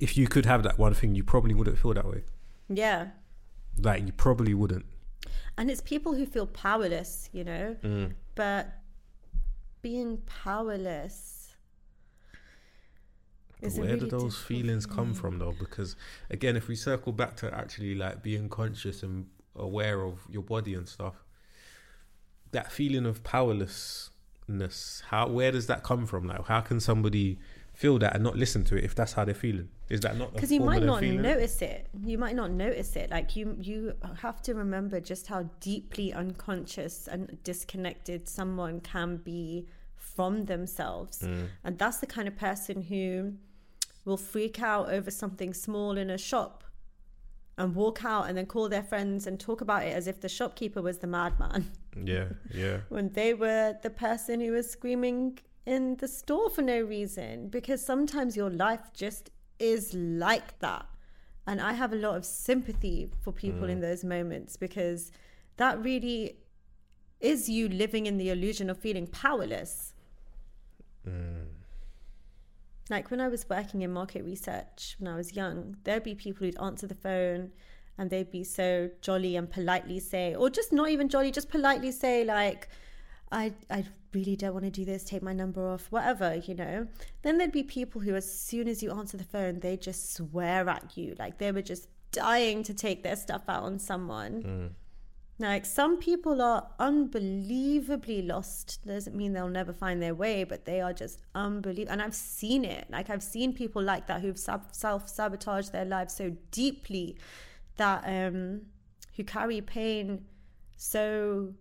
[0.00, 2.22] if you could have that one thing you probably wouldn't feel that way
[2.68, 3.08] Yeah.
[3.78, 4.86] like you probably wouldn't
[5.58, 7.76] And it's people who feel powerless, you know?
[7.82, 8.12] Mm.
[8.34, 8.62] But
[9.86, 11.54] being powerless
[13.60, 15.54] But is a where really do those feelings come from though?
[15.56, 15.94] Because
[16.28, 20.74] again if we circle back to actually like being conscious and aware of your body
[20.74, 21.14] and stuff
[22.50, 26.26] that feeling of powerlessness how where does that come from?
[26.26, 27.38] Like how can somebody
[27.72, 29.68] feel that and not listen to it if that's how they're feeling?
[29.88, 31.22] Is that not because you might not feeling?
[31.22, 31.86] notice it.
[32.02, 33.10] You might not notice it.
[33.12, 39.68] Like you you have to remember just how deeply unconscious and disconnected someone can be
[40.16, 41.18] from themselves.
[41.20, 41.48] Mm.
[41.64, 43.34] and that's the kind of person who
[44.04, 46.64] will freak out over something small in a shop
[47.58, 50.28] and walk out and then call their friends and talk about it as if the
[50.28, 51.70] shopkeeper was the madman.
[52.14, 52.78] Yeah yeah.
[52.88, 57.84] When they were the person who was screaming in the store for no reason because
[57.84, 60.86] sometimes your life just is like that.
[61.48, 65.10] And i have a lot of sympathy for people in those moments because
[65.56, 66.36] that really
[67.20, 69.94] is you living in the illusion of feeling powerless
[71.08, 71.46] Mm.
[72.90, 76.46] like when I was working in market research when I was young, there'd be people
[76.46, 77.52] who'd answer the phone
[77.98, 81.90] and they'd be so jolly and politely say, or just not even jolly, just politely
[81.90, 82.68] say, like,
[83.32, 86.86] I, I really don't want to do this, take my number off, whatever, you know.
[87.22, 90.68] Then there'd be people who, as soon as you answer the phone, they just swear
[90.68, 91.16] at you.
[91.18, 94.42] Like they were just dying to take their stuff out on someone.
[94.42, 94.70] Mm.
[95.38, 98.80] Like some people are unbelievably lost.
[98.86, 101.92] Doesn't mean they'll never find their way, but they are just unbelievable.
[101.92, 102.86] And I've seen it.
[102.90, 107.18] Like I've seen people like that who've self sabotaged their lives so deeply
[107.76, 108.62] that um,
[109.16, 110.24] who carry pain
[110.76, 111.52] so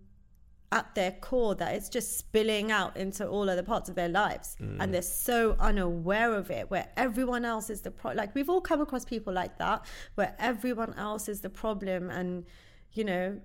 [0.72, 4.58] at their core that it's just spilling out into all other parts of their lives
[4.60, 8.60] and they're so unaware of it where everyone else is the pro like we've all
[8.60, 12.46] come across people like that where everyone else is the problem and
[12.92, 13.40] you know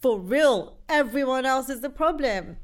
[0.00, 2.56] for real everyone else is the problem.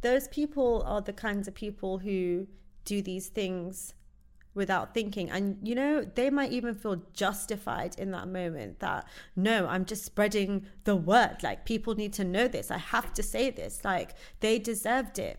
[0.00, 2.46] Those people are the kinds of people who
[2.84, 3.94] do these things
[4.54, 5.30] without thinking.
[5.30, 10.04] And you know they might even feel justified in that moment that no i'm just
[10.04, 11.38] spreading the word.
[11.42, 12.70] Like people need to know this.
[12.70, 13.84] I have to say this.
[13.84, 15.38] Like they deserved it.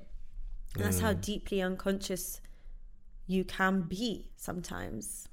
[0.75, 2.41] And that's how deeply unconscious
[3.25, 5.27] you can be sometimes.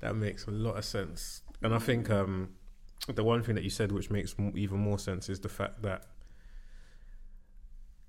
[0.00, 1.42] That makes a lot of sense.
[1.62, 2.50] And I think um,
[3.08, 6.04] the one thing that you said, which makes even more sense, is the fact that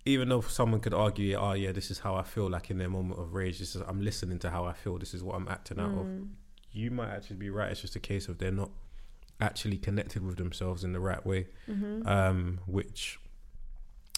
[0.06, 2.90] even though someone could argue, oh, yeah, this is how I feel like in their
[2.90, 5.48] moment of rage, this is, I'm listening to how I feel, this is what I'm
[5.48, 6.28] acting out of, mm.
[6.72, 7.72] you might actually be right.
[7.72, 8.70] It's just a case of they're not
[9.42, 12.08] actually connected with themselves in the right way, mm-hmm.
[12.08, 13.20] um, which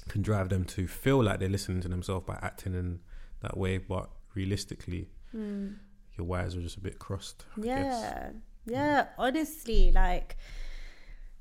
[0.10, 3.00] can drive them to feel like they're listening to themselves by acting in
[3.42, 3.78] that way.
[3.78, 5.74] But realistically, mm.
[6.18, 7.46] your wires are just a bit crossed.
[7.58, 8.02] I guess.
[8.02, 8.30] Yeah.
[8.66, 9.06] Yeah.
[9.18, 10.38] Honestly, like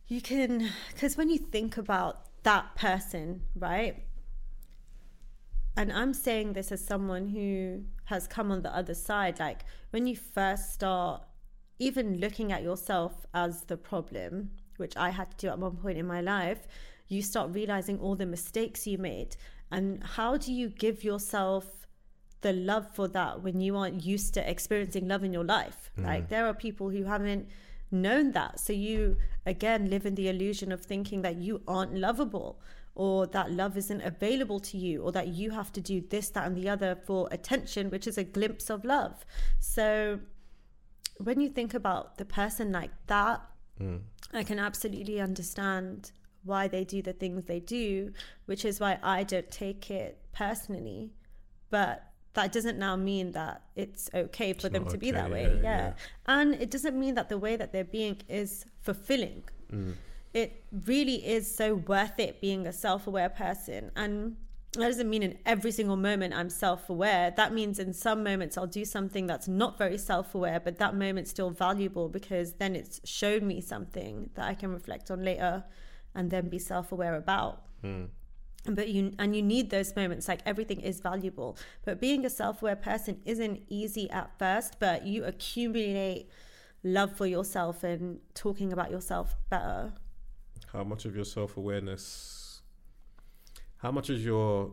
[0.08, 4.04] you can, because when you think about that person, right?
[5.76, 9.38] And I'm saying this as someone who has come on the other side.
[9.38, 11.22] Like when you first start
[11.78, 15.98] even looking at yourself as the problem, which I had to do at one point
[15.98, 16.66] in my life,
[17.08, 19.36] you start realizing all the mistakes you made.
[19.70, 21.86] And how do you give yourself
[22.40, 25.90] the love for that when you aren't used to experiencing love in your life?
[25.98, 26.28] Like mm.
[26.28, 27.48] there are people who haven't
[27.90, 28.60] known that.
[28.60, 32.60] So you again live in the illusion of thinking that you aren't lovable
[32.94, 36.46] or that love isn't available to you or that you have to do this, that,
[36.46, 39.24] and the other for attention, which is a glimpse of love.
[39.60, 40.20] So
[41.18, 43.42] when you think about the person like that,
[43.80, 44.00] mm.
[44.32, 46.12] I can absolutely understand
[46.42, 48.12] why they do the things they do,
[48.46, 51.12] which is why I don't take it personally.
[51.68, 52.02] But
[52.36, 55.44] that doesn't now mean that it's okay for It's them to be that way.
[55.44, 55.92] yeah, Yeah, yeah.
[56.26, 59.42] And it doesn't mean that the way that they're being is fulfilling.
[59.72, 59.94] Mm.
[60.32, 63.90] It really is so worth it being a self aware person.
[63.96, 64.36] And
[64.74, 67.32] that doesn't mean in every single moment I'm self aware.
[67.36, 70.94] That means in some moments I'll do something that's not very self aware, but that
[70.94, 75.64] moment's still valuable because then it's showed me something that I can reflect on later
[76.14, 77.62] and then be self aware about.
[77.82, 78.08] Mm.
[78.68, 81.56] But you and you need those moments, like everything is valuable.
[81.84, 86.28] But being a self aware person isn't easy at first, but you accumulate
[86.82, 89.92] love for yourself and talking about yourself better.
[90.72, 92.62] How much of your self awareness,
[93.78, 94.72] how much is your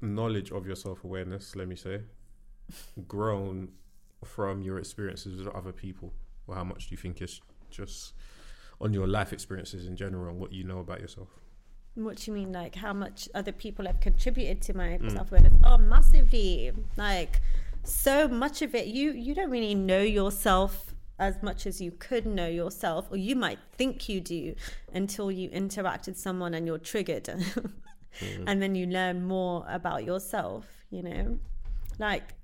[0.00, 2.02] knowledge of your self awareness, let me say,
[3.06, 3.68] grown
[4.24, 6.12] from your experiences with other people?
[6.46, 8.14] Or how much do you think is just
[8.80, 11.28] on your life experiences in general and what you know about yourself?
[11.96, 15.10] What do you mean, like how much other people have contributed to my Mm.
[15.12, 15.54] self awareness?
[15.64, 16.72] Oh, massively!
[16.96, 17.40] Like
[17.84, 22.26] so much of it, you you don't really know yourself as much as you could
[22.26, 24.54] know yourself, or you might think you do
[24.92, 27.28] until you interact with someone and you're triggered,
[28.46, 30.66] and then you learn more about yourself.
[30.90, 31.38] You know,
[31.98, 32.34] like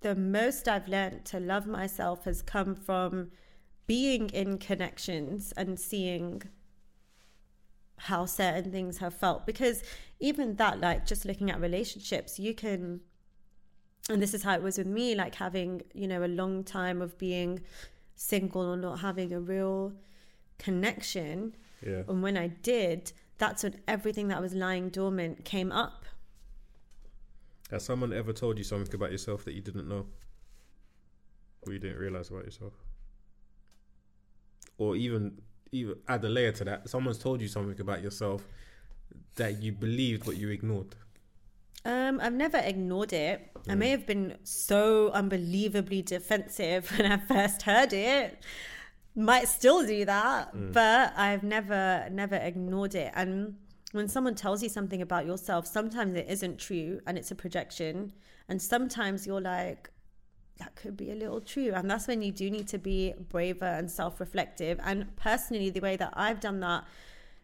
[0.00, 3.32] the most I've learned to love myself has come from
[3.88, 6.42] being in connections and seeing
[7.98, 9.82] how certain things have felt because
[10.20, 13.00] even that like just looking at relationships you can
[14.10, 17.02] and this is how it was with me like having you know a long time
[17.02, 17.60] of being
[18.14, 19.92] single or not having a real
[20.58, 21.54] connection
[21.86, 22.02] Yeah.
[22.08, 26.04] and when i did that's when everything that was lying dormant came up
[27.70, 30.06] Has someone ever told you something about yourself that you didn't know?
[31.62, 32.72] Or you didn't realize about yourself?
[34.78, 35.42] Or even
[35.72, 38.46] even add a layer to that, someone's told you something about yourself
[39.36, 40.94] that you believed but you ignored.
[41.84, 43.50] Um, I've never ignored it.
[43.68, 48.42] I may have been so unbelievably defensive when I first heard it.
[49.14, 53.12] Might still do that, but I've never never ignored it.
[53.16, 53.56] And
[53.92, 58.12] when someone tells you something about yourself, sometimes it isn't true and it's a projection.
[58.48, 59.90] And sometimes you're like,
[60.58, 61.72] that could be a little true.
[61.74, 64.78] And that's when you do need to be braver and self reflective.
[64.82, 66.84] And personally, the way that I've done that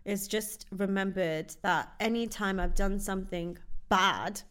[0.05, 3.59] is just remembered that anytime I've done something
[3.89, 4.43] bad,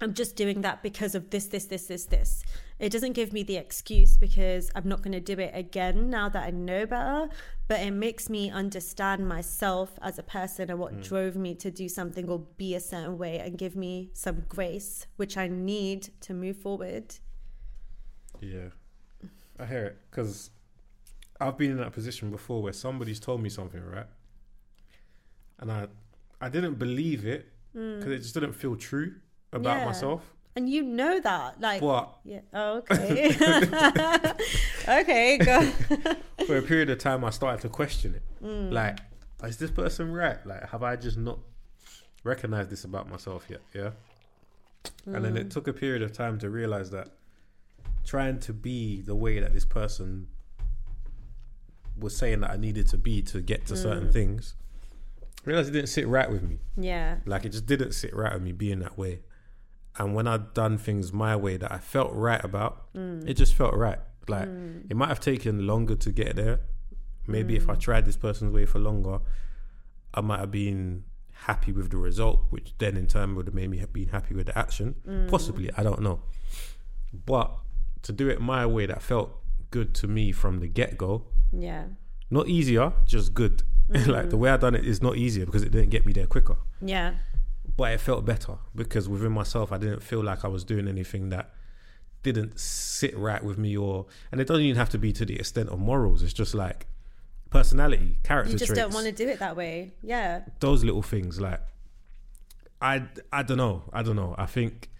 [0.00, 2.42] I'm just doing that because of this, this, this, this, this.
[2.80, 6.28] It doesn't give me the excuse because I'm not going to do it again now
[6.30, 7.28] that I know better,
[7.68, 11.04] but it makes me understand myself as a person and what mm.
[11.04, 15.06] drove me to do something or be a certain way and give me some grace,
[15.14, 17.14] which I need to move forward.
[18.42, 18.68] Yeah.
[19.58, 20.50] I hear it because
[21.40, 24.06] I've been in that position before where somebody's told me something, right?
[25.60, 25.86] And I
[26.40, 29.14] I didn't believe it because it just didn't feel true
[29.52, 29.84] about Yeah.
[29.86, 30.22] myself.
[30.54, 33.34] And you know that, like, But yeah, oh, okay,
[35.00, 35.62] okay, go.
[36.46, 38.22] for a period of time, I started to question it.
[38.44, 38.70] Mm.
[38.72, 38.98] Like,
[39.44, 40.44] is this person right?
[40.46, 41.38] Like, have I just not
[42.24, 43.62] recognized this about myself yet?
[43.74, 43.90] Yeah.
[45.06, 47.08] And then it took a period of time to realize that
[48.04, 50.28] trying to be the way that this person
[51.98, 54.12] was saying that I needed to be to get to certain mm.
[54.12, 54.54] things,
[55.44, 56.58] I realized it didn't sit right with me.
[56.76, 59.20] Yeah, Like, it just didn't sit right with me being that way.
[59.98, 63.28] And when I'd done things my way that I felt right about, mm.
[63.28, 63.98] it just felt right.
[64.28, 64.90] Like, mm.
[64.90, 66.60] it might have taken longer to get there.
[67.26, 69.20] Maybe if I tried this person's way for longer,
[70.14, 73.70] I might have been happy with the result, which then in turn would have made
[73.70, 74.94] me have been happy with the action.
[75.28, 76.20] Possibly, I don't know.
[77.26, 77.52] But
[78.02, 79.30] to do it my way that felt
[79.70, 81.84] good to me from the get go, yeah,
[82.30, 83.62] not easier, just good.
[83.88, 84.38] like the mm-hmm.
[84.38, 86.56] way I done it is not easier because it didn't get me there quicker.
[86.80, 87.14] Yeah,
[87.76, 91.30] but it felt better because within myself I didn't feel like I was doing anything
[91.30, 91.50] that
[92.22, 95.36] didn't sit right with me or and it doesn't even have to be to the
[95.36, 96.22] extent of morals.
[96.22, 96.86] It's just like
[97.50, 99.92] personality character you just traits don't want to do it that way.
[100.02, 101.60] Yeah, those little things like
[102.80, 103.82] I I don't know.
[103.92, 104.34] I don't know.
[104.38, 104.90] I think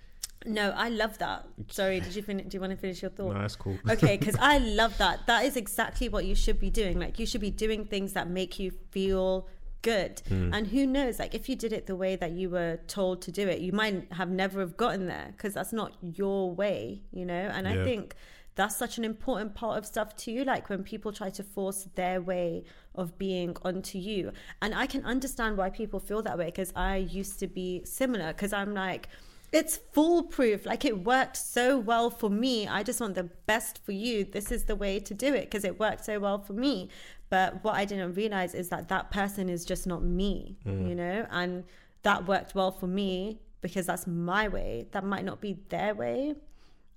[0.46, 1.46] no, I love that.
[1.68, 2.46] Sorry, did you finish?
[2.46, 3.34] Do you want to finish your thought?
[3.34, 3.78] no that's cool.
[3.88, 5.26] Okay because i love that.
[5.26, 6.98] That is exactly what you should be doing.
[6.98, 9.48] Like you should be doing things that make you feel
[9.82, 10.22] good.
[10.28, 10.54] Hmm.
[10.54, 13.32] And who knows like if you did it the way that you were told to
[13.32, 17.26] do it you might have never have gotten there because that's not your way you
[17.26, 17.50] know?
[17.52, 18.14] And i think
[18.54, 22.20] that's such an important part of stuff too like when people try to force their
[22.20, 22.64] way
[22.94, 24.32] of being onto you.
[24.60, 28.28] And i can understand why people feel that way because i used to be similar
[28.28, 29.08] because i'm like
[29.52, 30.64] it's foolproof.
[30.66, 32.66] Like it worked so well for me.
[32.66, 34.24] I just want the best for you.
[34.24, 36.88] This is the way to do it because it worked so well for me.
[37.28, 40.88] But what I didn't realize is that that person is just not me, Mm.
[40.88, 41.26] you know?
[41.30, 41.64] And
[42.02, 44.86] that worked well for me because that's my way.
[44.92, 46.34] That might not be their way.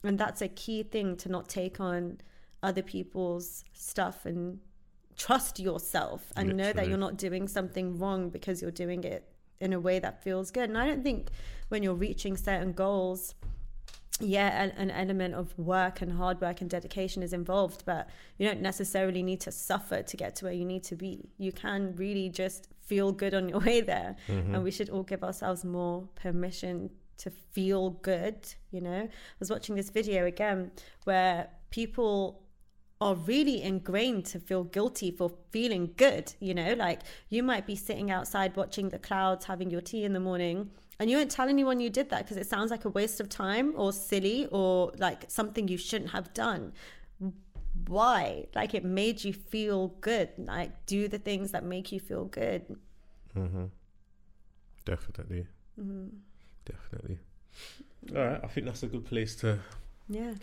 [0.03, 2.20] And that's a key thing to not take on
[2.64, 4.60] other people's stuff and
[5.16, 9.28] trust yourself and know that you're not doing something wrong because you're doing it
[9.60, 10.70] in a way that feels good.
[10.70, 11.30] And I don't think
[11.70, 13.36] when you're reaching certain goals,
[14.20, 18.47] yeah, an, an element of work and hard work and dedication is involved, but you
[18.47, 21.30] don't necessarily need to suffer to get to where you need to be.
[21.38, 24.16] You can really just feel good on your way there.
[24.28, 24.55] Mm-hmm.
[24.55, 28.36] And we should all give ourselves more permission to feel good.
[28.72, 29.09] You know, I
[29.39, 30.72] was watching this video again
[31.03, 32.41] where people
[33.01, 36.34] are really ingrained to feel guilty for feeling good.
[36.39, 40.13] You know, like you might be sitting outside watching the clouds, having your tea in
[40.13, 42.89] the morning, and you won't tell anyone you did that because it sounds like a
[42.89, 46.74] waste of time or silly or like something you shouldn't have done.
[47.88, 48.46] Why?
[48.56, 50.30] Like it made you feel good.
[50.38, 52.78] Like do the things that make you feel good.
[54.86, 55.48] Definitely.
[55.80, 56.08] Mm-hmm.
[56.66, 57.20] Definitely.
[58.16, 58.39] All right.
[58.43, 59.60] I think that's a good place to
[60.08, 60.34] Yeah.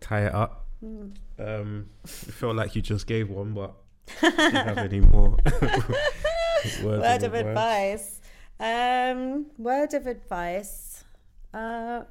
[0.00, 0.66] tie it up.
[0.84, 1.12] Mm.
[1.38, 3.74] Um, it felt like you just gave one, but
[4.20, 5.36] do you have any more
[6.82, 8.17] word of advice?
[8.60, 11.04] Um, word of advice.
[11.54, 12.02] Uh,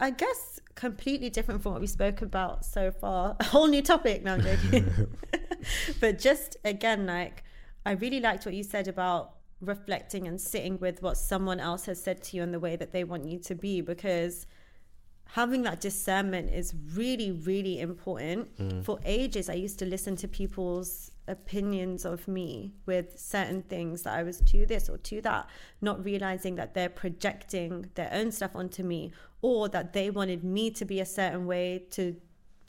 [0.00, 3.36] I guess completely different from what we spoke about so far.
[3.40, 4.24] A whole new topic.
[4.24, 5.08] Now I'm joking.
[6.00, 7.44] but just again, like
[7.86, 12.02] I really liked what you said about reflecting and sitting with what someone else has
[12.02, 14.46] said to you and the way that they want you to be because
[15.24, 18.48] having that discernment is really really important
[18.84, 24.14] for ages i used to listen to people's opinions of me with certain things that
[24.14, 25.48] i was to this or to that
[25.80, 30.70] not realizing that they're projecting their own stuff onto me or that they wanted me
[30.70, 32.16] to be a certain way to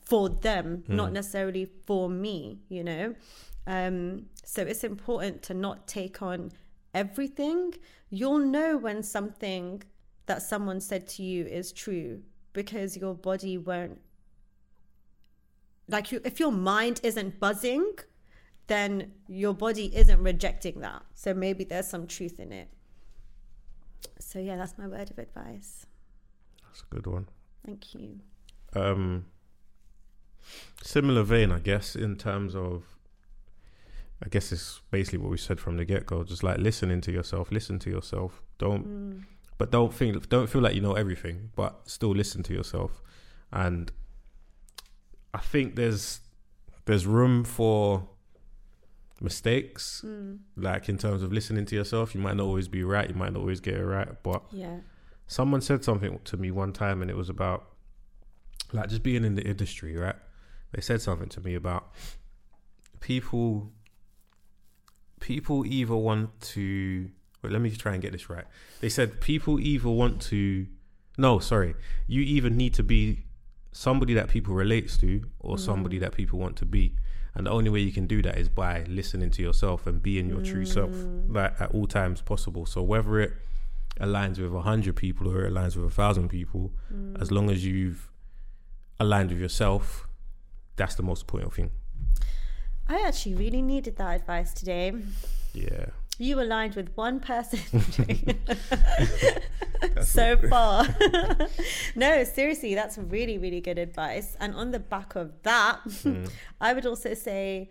[0.03, 3.15] for them not necessarily for me you know?
[3.65, 6.51] Um so it's important to not take on
[6.93, 7.73] everything.
[8.09, 9.83] You'll know when something
[10.25, 12.21] that someone said to you is true
[12.53, 13.99] because your body won't
[15.87, 17.93] like you if your mind isn't buzzing
[18.67, 22.69] then your body isn't rejecting that so maybe there's some truth in it
[24.19, 25.85] so yeah that's my word of advice
[26.65, 27.27] That's a good one.
[27.65, 28.19] thank you
[28.75, 29.25] Um,
[30.81, 32.83] similar vein, I guess, in terms of,
[34.25, 36.23] I guess it's basically what we said from the get go.
[36.23, 38.41] Just like listening to yourself, listen to yourself.
[38.57, 39.23] Don't, Mm.
[39.57, 43.01] but don't think, don't feel like you know everything, but still listen to yourself.
[43.51, 43.91] And
[45.33, 46.21] I think there's
[46.85, 48.09] there's room for
[49.23, 50.03] mistakes.
[50.05, 50.39] Mm.
[50.55, 53.09] Like in terms of listening to yourself, you might not always be right.
[53.09, 54.77] You might not always get it right, but yeah
[55.27, 57.65] someone said something to me one time and it was about
[58.71, 60.15] like just being in the industry right
[60.73, 61.91] they said something to me about
[62.99, 63.71] people
[65.19, 67.09] people either want to
[67.41, 68.45] wait let me try and get this right
[68.81, 70.67] they said people either want to
[71.17, 71.75] no sorry
[72.07, 73.25] you either need to be
[73.71, 76.95] somebody that people relates to or somebody that people want to be
[77.35, 80.29] and the only way you can do that is by listening to yourself and being
[80.29, 81.33] your true self mm.
[81.33, 83.33] like at all times possible so whether it
[83.99, 87.19] aligns with a hundred people or it aligns with a thousand people, mm.
[87.21, 88.11] as long as you've
[88.99, 90.07] aligned with yourself,
[90.75, 91.71] that's the most important thing.
[92.87, 94.91] i actually really needed that advice today
[95.53, 95.85] Yeah.
[96.19, 97.59] You aligned with one person
[100.01, 100.85] so far.
[101.95, 104.35] no, seriously, that's really, really good advice.
[104.39, 105.79] And on the back of that,
[106.61, 107.69] I would also say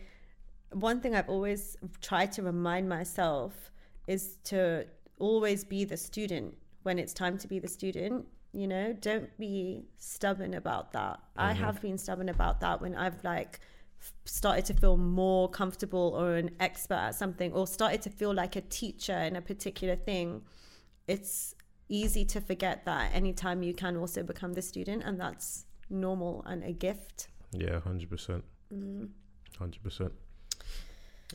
[0.73, 3.71] one thing I've always tried to remind myself
[4.07, 4.87] is to
[5.19, 8.27] always be the student when it's time to be the student.
[8.53, 11.21] You know, don't be stubborn about that.
[11.37, 13.61] I have been stubborn about that when I've like
[14.25, 18.57] started to feel more comfortable or an expert at something or started to feel like
[18.57, 20.43] a teacher in a particular thing.
[21.09, 21.55] It's
[21.89, 26.63] easy to forget that anytime you can also become the student, and that's normal and
[26.65, 27.29] a gift.
[27.53, 28.45] Yeah, hundred percent.
[29.59, 30.13] Hundred percent.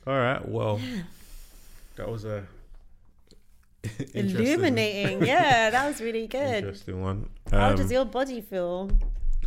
[0.08, 0.48] All right.
[0.48, 0.80] Well,
[1.96, 2.48] that was a
[4.14, 5.26] Illuminating.
[5.26, 6.64] yeah, that was really good.
[6.64, 7.30] Interesting one.
[7.52, 8.90] How Um, does your body feel?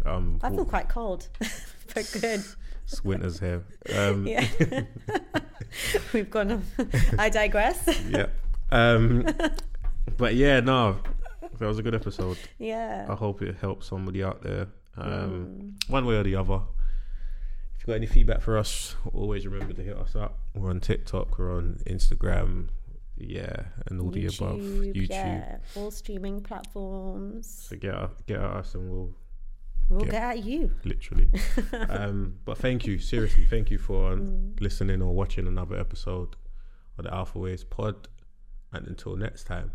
[0.07, 1.29] um, I feel quite cold,
[1.95, 2.43] but good.
[3.05, 3.65] Winter's here.
[3.97, 4.47] Um, Yeah.
[6.13, 6.65] We've gone.
[7.19, 7.89] I digress.
[8.09, 8.27] yeah.
[8.73, 9.27] Um,
[10.17, 10.99] but yeah, no,
[11.59, 12.39] that was a good episode.
[12.59, 13.07] Yeah.
[13.09, 14.67] I hope it helps somebody out there,
[14.97, 15.91] um, Mm.
[15.91, 16.61] one way or the other.
[17.77, 20.39] If you've got any feedback for us, always remember to hit us up.
[20.55, 22.69] We're on TikTok, we're on Instagram.
[23.17, 24.59] Yeah, and all the above.
[24.61, 25.11] YouTube.
[25.11, 27.67] Yeah, all streaming platforms.
[27.69, 27.95] So get
[28.27, 29.11] get at us and we'll
[29.91, 30.71] We'll get- get at you.
[30.85, 31.29] literally.
[31.89, 34.59] um, but thank you, seriously, thank you for Mm.
[34.61, 36.37] listening or watching another episode
[36.97, 38.09] of the Alphawaves Pod.
[38.73, 39.73] And until next time.